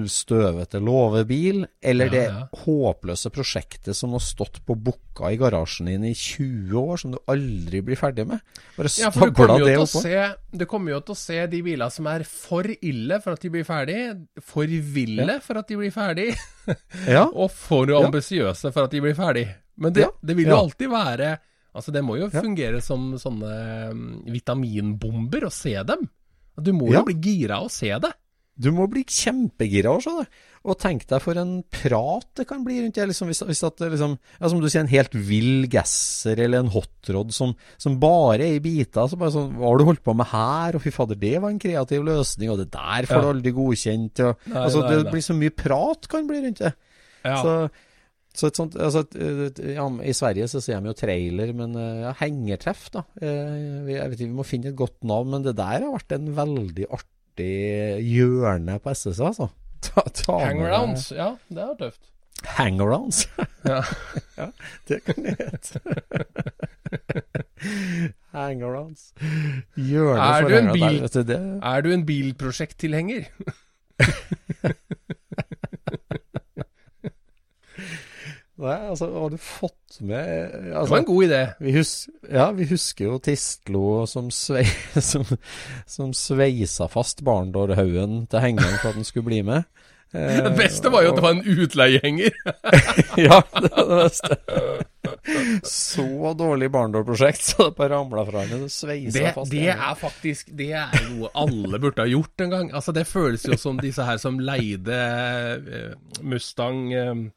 [0.10, 2.42] støvete låvebil, eller Ja, det ja.
[2.66, 7.20] håpløse prosjektet som har stått på bukka i garasjen din i 20 år, som du
[7.28, 8.40] aldri blir ferdig med.
[8.78, 10.02] Bare stabla ja, det oppå.
[10.02, 13.46] se, du kommer jo til å se de bilene som er for ille for at
[13.46, 14.00] de blir ferdig,
[14.42, 16.32] for ville for at de blir ferdig,
[17.16, 19.48] Ja, og for ambisiøse for at de blir ferdig.
[19.78, 21.38] Men det, det vil jo alltid være
[21.78, 23.50] Altså, det må jo fungere som sånne
[23.94, 26.08] mm, vitaminbomber å se dem.
[26.58, 28.10] Du må jo bli gira av å se det.
[28.58, 30.38] Du må bli kjempegira òg, skjønner du.
[30.68, 33.06] Og tenk deg for en prat det kan bli rundt det.
[33.12, 36.72] Liksom, hvis, hvis at liksom, ja, som du sier, en helt vill gasser eller en
[36.74, 39.08] hotrod som, som bare er i biter.
[39.08, 40.76] Så bare sånn, Hva har du holdt på med her?
[40.76, 42.52] Og fy fader, det var en kreativ løsning.
[42.52, 43.24] Og det der får Ja.
[43.24, 44.24] du aldri godkjent.
[44.28, 45.12] Og, Nei, altså, nei, det nei.
[45.16, 46.74] blir så mye prat kan bli rundt det.
[47.24, 47.38] Ja.
[47.46, 47.54] Så,
[48.38, 52.02] så et sånt, altså, et, ja, I Sverige så sier de jo trailer, men eh,
[52.04, 53.06] ja, hengertreff, da.
[53.22, 55.94] Eh, vi, jeg vet ikke, vi må finne et godt navn, men det der har
[55.96, 57.14] vært en veldig artig
[57.44, 59.48] hjørne på SSA, altså.
[59.86, 61.12] Ta, ta Hangarounds.
[61.12, 62.02] Ja, det er tøft.
[62.58, 63.28] Hangarounds.
[63.68, 63.82] Ja.
[64.38, 64.46] ja,
[64.88, 65.80] det kan det hete.
[68.32, 69.10] Hangarounds.
[69.76, 71.66] Hjørne Er for?
[71.68, 73.26] Er du en bilprosjekttilhenger?
[78.58, 81.42] Nei, altså, har du fått med Det altså, var en god idé.
[81.62, 81.92] Vi, hus
[82.26, 84.66] ja, vi husker jo Tistlo som, svei
[85.12, 85.28] som,
[85.86, 89.70] som sveisa fast Barndorhaugen til hengeren for at den skulle bli med.
[90.16, 92.34] Eh, Det beste var jo at det var en utleiehenger.
[93.28, 94.40] ja, det var det beste.
[95.68, 98.64] Så dårlig Barndor-prosjekt, så det bare ramla fra henne.
[98.66, 99.54] Det sveisa Det, fast.
[99.54, 102.74] det er faktisk Det er noe alle burde ha gjort en gang.
[102.74, 105.02] Altså Det føles jo som disse her som leide
[105.62, 105.92] eh,
[106.26, 107.28] Mustang eh,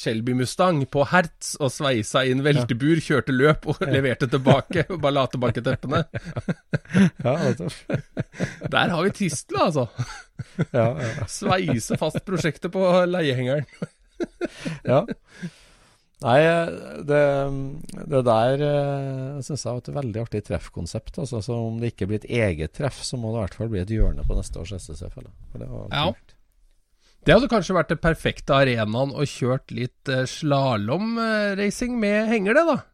[0.00, 4.86] Shelby Mustang på Hertz og sveisa inn veltebur, kjørte løp og leverte tilbake.
[4.90, 6.04] og Bare la tilbake teppene.
[7.24, 7.62] Ja, vet.
[8.70, 9.88] Der har vi Tistla, altså.
[10.74, 11.26] ja, ja.
[11.30, 13.66] Sveise fast prosjektet på leiehengeren.
[14.86, 15.04] ja.
[16.24, 16.38] Nei,
[17.04, 17.20] det,
[18.08, 21.18] det der uh, syns jeg var et veldig artig treffkonsept.
[21.20, 23.72] Altså, så om det ikke blir et eget treff, så må det i hvert fall
[23.74, 25.32] bli et hjørne på neste års føler.
[25.52, 26.06] For det var Ja.
[26.12, 26.34] kult.
[27.24, 32.64] Det hadde kanskje vært det perfekte arenaen og kjørt litt uh, slalåmracing med henger, det,
[32.68, 32.78] da.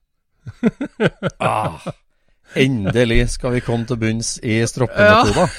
[1.51, 1.79] Ah,
[2.59, 5.45] endelig skal vi komme til bunns i stroppenmetoda.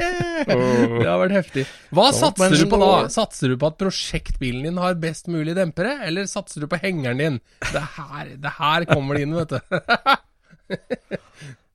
[0.00, 1.62] Det har vært heftig.
[1.92, 2.86] Hva Don't satser du på da?
[3.12, 7.20] Satser du på at prosjektbilen din har best mulig dempere, eller satser du på hengeren
[7.20, 7.36] din?
[7.66, 9.58] Det her, det her kommer det inn, vet du.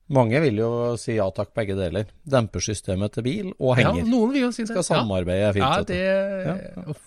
[0.08, 0.68] Mange vil jo
[1.00, 2.04] si ja takk, begge deler.
[2.30, 4.04] Dempersystemet til bil og Ja, henger.
[4.06, 4.68] noen vil jo si det.
[4.70, 5.66] Skal samarbeide fint.
[5.66, 5.98] Ja, det
[6.46, 6.54] Ja.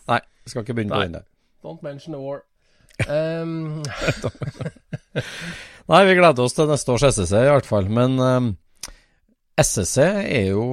[0.10, 1.06] Nei, skal ikke begynne på Nei.
[1.08, 1.26] den der.
[1.64, 2.44] Don't mention the war.
[3.10, 3.80] Um,
[5.90, 7.88] Nei, vi gleder oss til neste års SSC i hvert fall.
[7.90, 8.50] Men um,
[9.60, 10.66] SSC er jo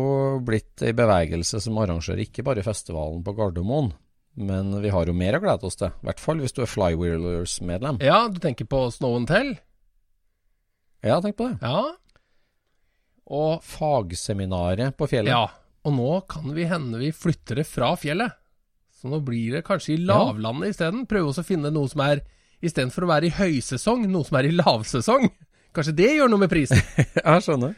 [0.44, 3.92] blitt ei bevegelse som arrangerer ikke bare festivalen på Gardermoen.
[4.36, 5.88] Men vi har jo mer å glede oss til.
[5.94, 8.02] I hvert fall hvis du er Flywheelers-medlem.
[8.04, 9.54] ja, du tenker på Snow and Tell?
[11.06, 11.56] Ja, tenk på det.
[11.62, 11.86] Ja.
[13.26, 15.32] Og Fagseminaret på fjellet.
[15.34, 15.48] Ja,
[15.86, 18.34] og nå kan vi hende vi flytter det fra fjellet.
[18.96, 21.04] Så nå blir det kanskje i lavlandet isteden.
[21.10, 22.24] Prøve å finne noe som er
[22.64, 25.26] Istedenfor å være i høysesong, noe som er i lavsesong.
[25.76, 26.80] Kanskje det gjør noe med prisen?
[27.20, 27.74] Jeg skjønner.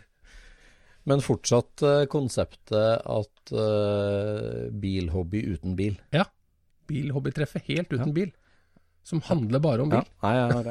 [1.08, 5.96] Men fortsatt uh, konseptet at uh, bilhobby uten bil.
[6.14, 6.28] Ja.
[6.88, 8.30] Bilhobbytreffet helt uten bil.
[9.02, 10.04] Som handler bare om Ja.
[10.04, 10.14] bil.
[10.22, 10.70] Nei, jeg har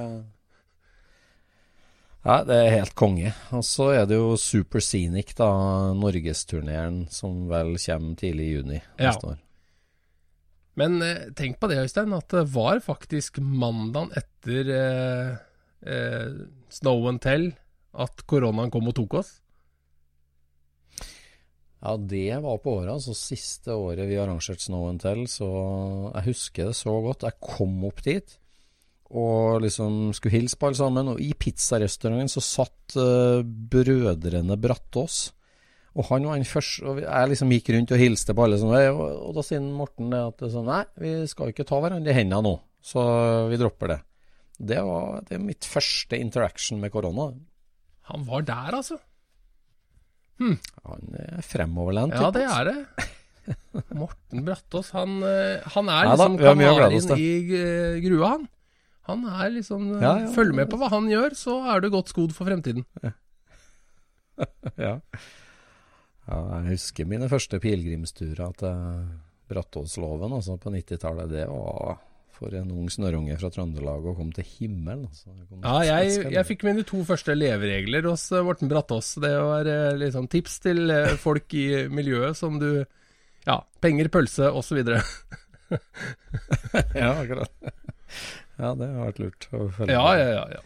[2.28, 3.30] Ja, det er helt konge.
[3.55, 5.47] Og så er det jo Super Scenic, da,
[5.95, 9.13] norgesturneren, som vel kommer tidlig i juni Ja.
[9.23, 9.38] år.
[10.78, 15.32] Men eh, tenk på det, Øystein, at det var faktisk mandagen etter eh,
[15.88, 16.36] eh,
[16.69, 17.47] Snow and Tell
[17.97, 19.32] at koronaen kom og tok oss.
[21.82, 25.47] Ja, det var på året, altså siste året vi arrangerte Snow and Tell, så
[26.11, 27.23] jeg husker det så godt.
[27.25, 28.38] Jeg kom opp dit
[29.07, 35.19] og liksom skulle hilse på alle sammen, og i pizzarestauranten så satt uh, brødrene Brattås.
[35.97, 38.75] Og han var den første, og jeg liksom gikk rundt og hilste på alle sånn,
[38.93, 38.99] og,
[39.29, 42.43] og da sier Morten det at sånn, nei, vi skal ikke ta hverandre i hendene
[42.45, 42.53] nå,
[42.85, 43.05] så
[43.49, 43.99] vi dropper det.
[44.57, 47.31] Det var det er mitt første interaction med korona.
[48.11, 48.99] Han var der, altså.
[50.85, 52.13] Han er fremoverlent.
[52.13, 53.07] Ja, det er det.
[53.95, 58.47] Morten Brattås, han, eh, han er liksom oss kanarien i eh, grua, han.
[59.07, 60.31] Han er liksom eh, Ja, ja.
[60.35, 62.85] Følg med på hva han gjør, så er du godt skodd for fremtiden.
[64.77, 64.99] Ja.
[66.27, 69.07] ja, jeg husker mine første pilegrimsturer til
[69.49, 71.31] Brattåsloven altså på 90-tallet.
[71.31, 71.95] Det var
[72.37, 75.07] for en ung snørrunge fra Trøndelag å komme til himmelen.
[75.09, 75.33] Altså.
[75.49, 79.15] Kom Ja, jeg, jeg fikk mine to første leveregler hos eh, Morten Brattås.
[79.23, 82.69] Det var liksom tips til eh, folk i miljøet som du
[83.47, 84.83] Ja, penger, pølse osv.
[86.93, 87.51] Ja, akkurat.
[88.57, 90.47] Ja, det har vært lurt å følge Ja, ja, ja.
[90.57, 90.63] ja.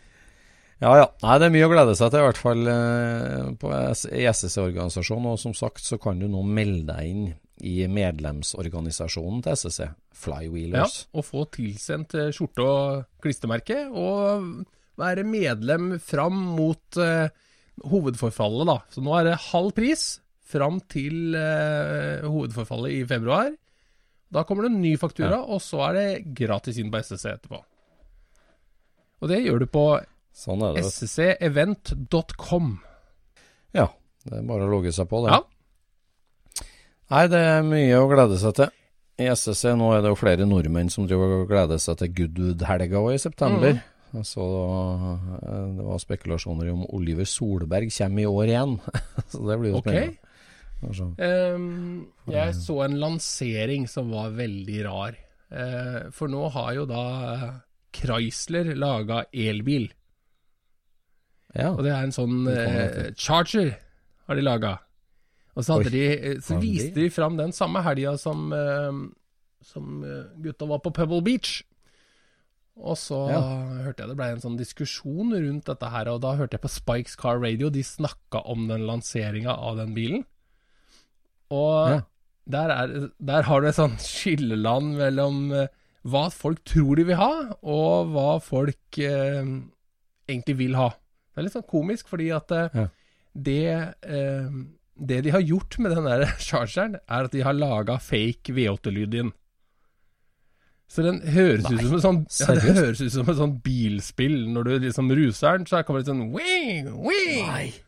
[0.82, 1.06] Ja, ja.
[1.22, 5.28] Nei, det er mye å glede seg til, i hvert fall eh, på SSC-organisasjonen.
[5.30, 7.28] Og som sagt så kan du nå melde deg inn
[7.62, 9.92] i medlemsorganisasjonen til SSC,
[10.24, 10.96] Flywheelers.
[11.04, 11.12] ja.
[11.20, 14.66] Og få tilsendt eh, skjorte og klistremerke, og
[14.98, 17.30] være medlem fram mot eh,
[17.92, 18.80] hovedforfallet, da.
[18.90, 20.08] Så nå er det halv pris
[20.52, 23.54] fram til eh, hovedforfallet i februar.
[24.32, 27.62] Da kommer det en ny faktura, og så er det gratis inn på SSC etterpå.
[29.22, 29.86] Og det gjør du på
[30.32, 32.68] Sånn scevent.com.
[33.76, 33.88] Ja,
[34.24, 35.36] det er bare å logge seg på, det.
[35.36, 35.42] Ja.
[37.12, 38.72] Nei, det er mye å glede seg til.
[39.22, 43.02] I SSC nå er det jo flere nordmenn som driver og gleder seg til Goodwood-helga
[43.12, 43.76] i september.
[43.76, 44.24] Mm.
[44.28, 48.78] Så eh, det var spekulasjoner om Oliver Solberg kommer i år igjen.
[49.32, 50.16] så det blir jo spennende.
[50.16, 50.28] Okay.
[51.22, 55.20] Um, jeg så en lansering som var veldig rar.
[55.52, 57.04] Uh, for nå har jo da
[57.94, 59.90] Chrysler laga elbil.
[61.56, 61.70] ja.
[61.74, 63.12] Og det er en sånn eh.
[63.20, 63.74] Charger
[64.28, 64.78] har de laga.
[65.56, 69.02] Og så, de, eh, så viste de fram den samme helga som, eh,
[69.68, 71.58] som eh, gutta var på Pebble Beach.
[72.80, 73.42] Og så Ja.
[73.84, 76.70] hørte jeg det ble en sånn diskusjon rundt dette her, og da hørte jeg på
[76.72, 80.24] Spikes Car Radio, de snakka om den lanseringa av den bilen.
[81.52, 82.02] Og Ja.
[82.48, 85.68] der, er, der har du et sånt skilleland mellom eh,
[86.08, 87.32] hva folk tror de vil ha,
[87.62, 89.44] og hva folk eh,
[90.32, 90.90] egentlig vil ha.
[91.32, 92.88] Det er litt sånn komisk, fordi at eh, Ja.
[93.34, 93.60] det,
[94.04, 94.48] eh,
[95.02, 99.14] det de har gjort med den der chargeren, er at de har laga fake V8-lyd
[99.14, 99.32] i den.
[100.92, 104.42] Så den høres ut som en sånn ja, det høres ut som et sånn bilspill.
[104.52, 107.48] Når du liksom ruser den, så kommer det sånn wing, wing.
[107.48, 107.70] Nei.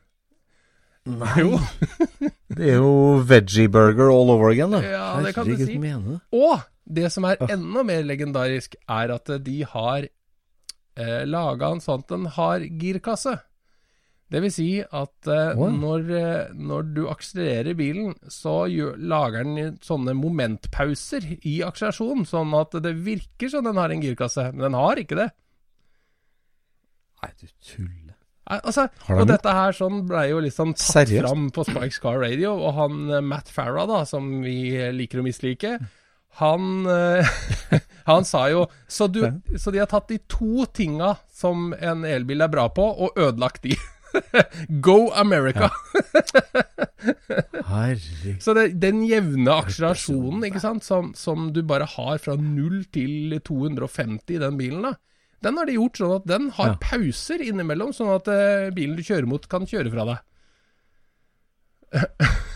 [1.04, 1.58] Jo.
[2.56, 2.92] Det er jo
[3.28, 4.80] veggie burger all over again, da.
[4.88, 5.76] Ja, det kan du si.
[5.76, 6.22] mener?
[6.32, 10.04] Og det som er enda mer legendarisk, er at de har
[10.98, 13.38] eh, laga en sånn at den har girkasse.
[14.34, 15.70] Det vil si at eh, Wow.
[15.78, 22.54] når, eh, når du akselererer bilen, så gjør, lager den sånne momentpauser i akselerasjonen, sånn
[22.58, 25.30] at det virker som den har en girkasse, men den har ikke det.
[27.24, 28.16] Nei, du tuller.
[28.50, 31.24] Nei, Altså, og de- dette her sånn ble jo liksom tatt Seriøst?
[31.30, 34.58] fram på Spikes Car Radio, og han eh, Matt Farah, da, som vi
[34.92, 35.78] liker å mislike,
[36.40, 37.28] han, eh,
[38.10, 39.22] han sa jo så, du,
[39.60, 43.64] så de har tatt de to tinga som en elbil er bra på, og ødelagt
[43.68, 43.76] de.
[44.86, 45.70] Go America!
[45.70, 45.72] Ja.
[48.40, 53.34] Så det, den jevne akselerasjonen ikke sant, som, som du bare har fra 0 til
[53.44, 54.94] 250 i den bilen, da,
[55.44, 56.78] den har de gjort sånn at den har Ja.
[56.80, 60.20] pauser innimellom, sånn at eh, bilen du kjører mot, kan kjøre fra deg.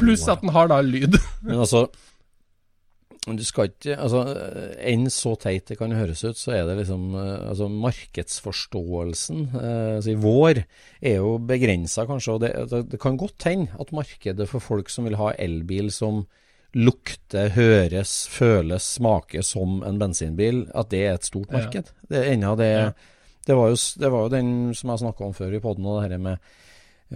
[0.00, 1.14] Pluss at den har da lyd.
[1.46, 1.86] Men altså
[3.28, 4.22] du skal ikke altså,
[4.80, 9.96] Enn så teit det kan høres ut, så er det liksom eh, altså Markedsforståelsen eh,
[9.98, 10.62] altså, i vår
[11.02, 12.32] er jo begrensa, kanskje.
[12.36, 15.90] Og det, det, det kan godt hende at markedet for folk som vil ha elbil
[15.92, 16.24] som
[16.74, 21.58] lukter, høres, føles, smaker som en bensinbil, at det er et stort Ja.
[21.58, 21.90] marked.
[22.08, 22.90] Det, ennå det, Ja.
[23.46, 26.00] det, var jo, det var jo den som jeg snakka om før i poden, og
[26.02, 26.38] det her med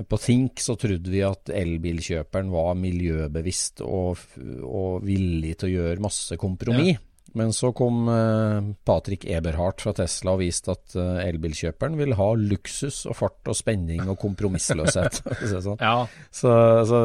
[0.03, 4.23] på Think så trodde vi at elbilkjøperen var miljøbevisst og,
[4.67, 6.99] og villig til å gjøre masse kompromiss.
[7.37, 12.29] Men så kom eh, Patrick Eberhardt fra Tesla og viste at eh, elbilkjøperen vil ha
[12.39, 15.19] luksus og fart og spenning og kompromissløshet.
[15.67, 15.81] sånn.
[15.81, 16.53] Ja, så,
[16.87, 17.01] så,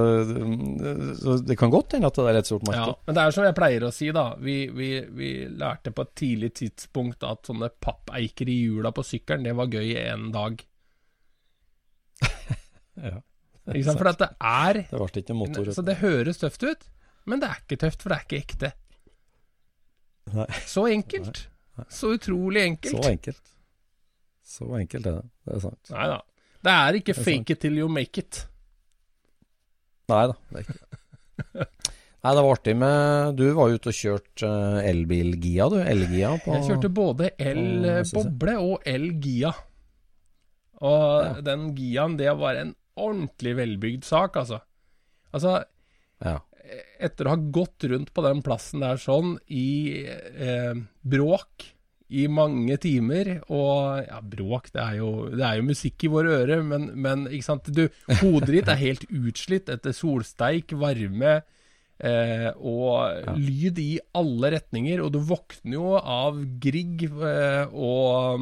[1.18, 2.92] så det kan godt hende at det er et stort ja.
[3.08, 4.28] Men det er som jeg pleier å si, da.
[4.38, 9.50] Vi, vi, vi lærte på et tidlig tidspunkt at sånne pappeiker i hjula på sykkelen,
[9.50, 10.62] det var gøy en dag.
[13.04, 13.20] Ja.
[13.74, 14.00] Ikke sant?
[14.02, 15.72] For at det er Det ble ikke motor.
[15.76, 16.88] Så det høres tøft ut,
[17.30, 18.72] men det er ikke tøft, for det er ikke ekte.
[20.34, 20.48] Nei.
[20.70, 21.44] Så enkelt.
[21.94, 22.98] Så utrolig enkelt.
[22.98, 23.52] Så enkelt.
[24.50, 25.26] Så enkelt er det.
[25.46, 25.92] Det er sant.
[25.94, 26.18] Nei da.
[26.66, 28.42] Det er ikke Det er fake it till you make it.
[30.10, 31.68] Nei da, det er ikke det.
[32.20, 34.48] Nei, det var artig med Du var ute og kjørte
[34.90, 35.78] elbilgia, elbil-Gia, du.
[35.88, 39.54] Elgia på Jeg kjørte både elboble og el-Gia.
[40.82, 41.32] Og Ja.
[41.46, 44.62] den Giaen, det var en ordentlig velbygd sak, altså.
[45.34, 45.60] Altså,
[46.26, 46.40] Ja.
[47.00, 51.70] etter å ha gått rundt på den plassen der sånn i eh, bråk
[52.10, 56.40] i mange timer, og ja, bråk, det er jo, det er jo musikk i våre
[56.42, 57.84] ører, men, men ikke sant, du,
[58.24, 61.36] hodet ditt er helt utslitt etter solsteik, varme
[62.02, 68.42] eh, og lyd i alle retninger, og du våkner jo av Grieg eh, og,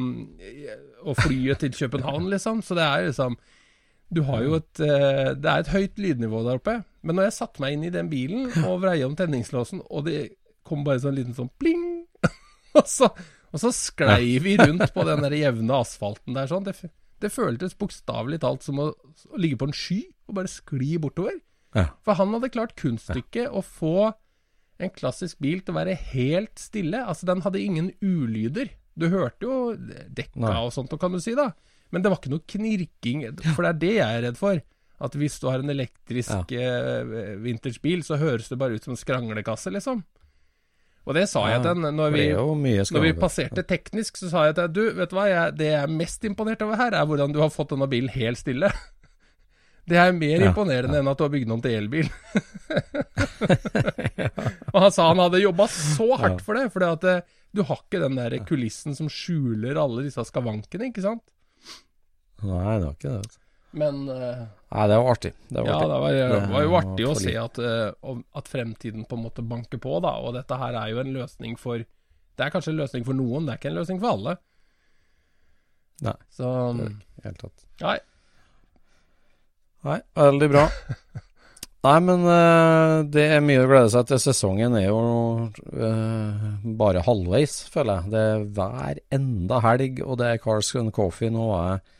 [1.04, 3.36] og flyet til København, liksom, så det er liksom
[4.14, 6.78] du har jo et eh, Det er et høyt lydnivå der oppe.
[7.04, 10.20] Men når jeg satte meg inn i den bilen og vrei om tenningslåsen, og det
[10.66, 11.84] kom bare sånn liten sånn pling
[12.76, 13.08] og, så,
[13.52, 16.66] og så sklei vi rundt på den der jevne asfalten der sånn.
[16.66, 16.74] Det,
[17.22, 21.38] det føltes bokstavelig talt som å, å ligge på en sky og bare skli bortover.
[21.76, 21.90] Ja.
[22.04, 24.10] For han hadde klart kunststykket å få
[24.78, 27.00] en klassisk bil til å være helt stille.
[27.02, 28.70] Altså, den hadde ingen ulyder.
[28.98, 29.56] Du hørte jo
[30.14, 31.50] dekka og sånt, kan du si, da.
[31.90, 33.22] Men det var ikke noe knirking,
[33.54, 34.60] for det er det jeg er redd for.
[34.98, 38.98] At hvis du har en elektrisk eh, vintagebil, så høres det bare ut som en
[38.98, 40.02] skranglekasse, liksom.
[41.08, 42.10] Og det sa jeg til henne når
[42.98, 45.70] når vi passerte teknisk, så sa jeg til henne du, vet du hva, jeg, det
[45.70, 48.68] jeg er mest imponert over her, er hvordan du har fått denne bilen helt stille.
[49.88, 52.10] Det er mer Ja, imponerende enn at du har bygd den om til elbil.
[54.74, 58.18] Og han sa han hadde jobba så hardt for det, for du har ikke den
[58.18, 61.24] der kulissen som skjuler alle disse skavankene, ikke sant?
[62.46, 63.20] Nei, det var ikke det.
[63.26, 63.38] vet.
[63.78, 65.32] Men uh, Nei, det var artig.
[65.48, 65.88] Det var ja, artig.
[65.90, 69.24] det var, det var jo var artig å se at, uh, at fremtiden på en
[69.26, 70.14] måte banker på, da.
[70.24, 73.46] Og dette her er jo en løsning for Det er kanskje en løsning for noen,
[73.48, 74.36] det er ikke en løsning for alle.
[76.06, 77.64] Nei, Så det er ikke helt tatt.
[77.82, 77.96] Nei.
[79.88, 80.68] Nei, veldig bra.
[81.86, 84.18] Nei, men uh, det er mye å glede seg til.
[84.22, 84.98] Sesongen er jo
[85.48, 86.48] uh,
[86.78, 88.12] bare halvveis, føler jeg.
[88.14, 91.30] Det er hver enda helg, og det er Cars and Coffee.
[91.34, 91.94] Nå er jeg eh,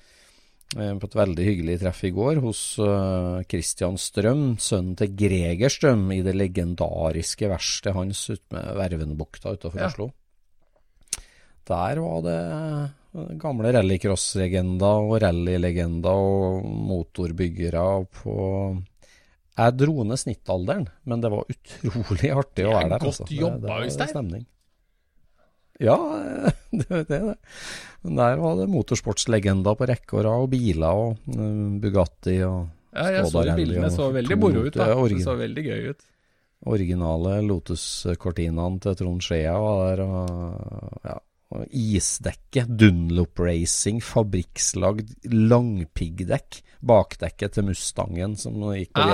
[0.74, 6.07] på et veldig hyggelig treff i går hos eh, Christian Strøm, sønnen til Greger Strøm,
[6.12, 9.89] i det legendariske verkstedet hans ute med Vervenbukta utenfor Ja.
[9.89, 10.11] Oslo.
[11.69, 17.86] Der var det eh, gamle rallycross-legender og rallylegender og motorbyggere
[18.20, 18.36] på
[19.59, 22.99] Jeg dro ned snittalderen, men det var utrolig artig å er være der.
[22.99, 23.24] godt altså.
[23.24, 24.47] godt jobba, det var Øystein.
[25.79, 25.97] Ja,
[26.75, 27.37] det det det.
[28.03, 32.67] Men Der var det motorsportslegender på rekke og rad, og biler og mm, Bugatti og
[32.95, 33.87] Ja, jeg så bildene.
[33.87, 34.89] Det Så veldig moro ut, da.
[35.13, 36.07] det så veldig gøy ut.
[36.67, 40.03] originale Lotus-cortinaen til Trond Skjea var der.
[40.03, 41.19] Og, ja,
[41.55, 46.63] Og isdekke, Dunlop Racing, fabrikkslagd langpiggdekk.
[46.89, 49.07] Bakdekket til Mustangen som gikk på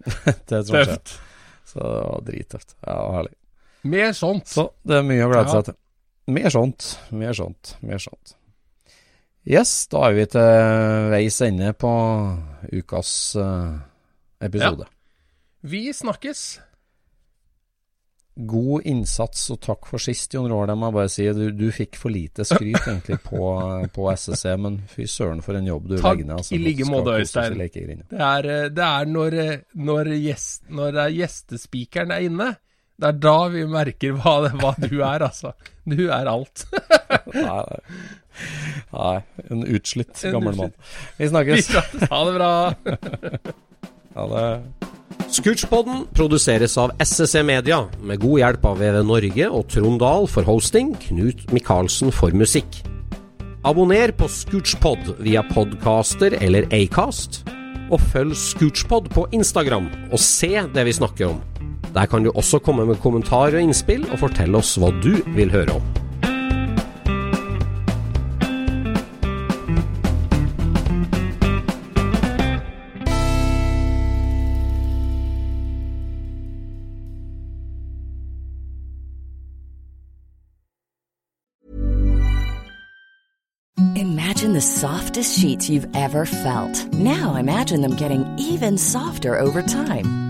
[0.66, 0.90] tror jeg.
[0.90, 1.14] Tøft.
[1.70, 2.74] Så det var drittøft.
[2.86, 3.36] Ja, herlig.
[3.82, 4.46] Mer sånt.
[4.48, 5.52] Så det er mye å glede Ja.
[5.60, 5.74] seg til.
[6.30, 8.34] Mer sånt, mer sånt, mer sånt.
[9.48, 10.40] Yes, da er vi til
[11.10, 11.90] veis ende på
[12.72, 13.80] ukas episode.
[14.40, 14.86] episode.
[15.62, 16.60] Vi snakkes.
[18.40, 20.66] God innsats og takk for sist, Jon Roar.
[20.70, 21.26] Det må jeg bare si.
[21.36, 23.40] Du, du fikk for lite skryt egentlig på,
[23.96, 26.36] på SSC, men fy søren for en jobb du Takk legger ned.
[26.38, 26.54] altså.
[26.54, 27.58] i like måte, Øystein.
[28.08, 32.48] Det er, eh, det er når, eh, når, gjest, når er gjestespikeren er inne.
[33.00, 35.54] Det er da vi merker hva, hva du er, altså.
[35.88, 36.66] Du er alt.
[37.32, 37.40] Nei,
[37.70, 37.80] nei.
[38.92, 39.14] nei,
[39.48, 40.74] en utslitt En gammel mann.
[41.16, 41.72] Vi snakkes.
[42.10, 42.52] Ha det bra.
[44.10, 44.46] Ha det.
[45.30, 50.42] Scootchpoden produseres av SSE Media, med god hjelp av VV Norge og Trond Dahl for
[50.48, 52.80] hosting, Knut Micaelsen for musikk.
[53.62, 57.44] Abonner på Scootchpod via podcaster eller Acast,
[57.94, 61.38] og følg Scootchpod på Instagram og se det vi snakker om.
[61.94, 65.50] Der kan du også komme med kommentarer og innspill, og fortelle oss hva du vil
[65.50, 65.82] høre om.
[83.96, 86.94] Imagine the softest sheets you've ever felt.
[86.94, 90.29] Now imagine them getting even softer over time.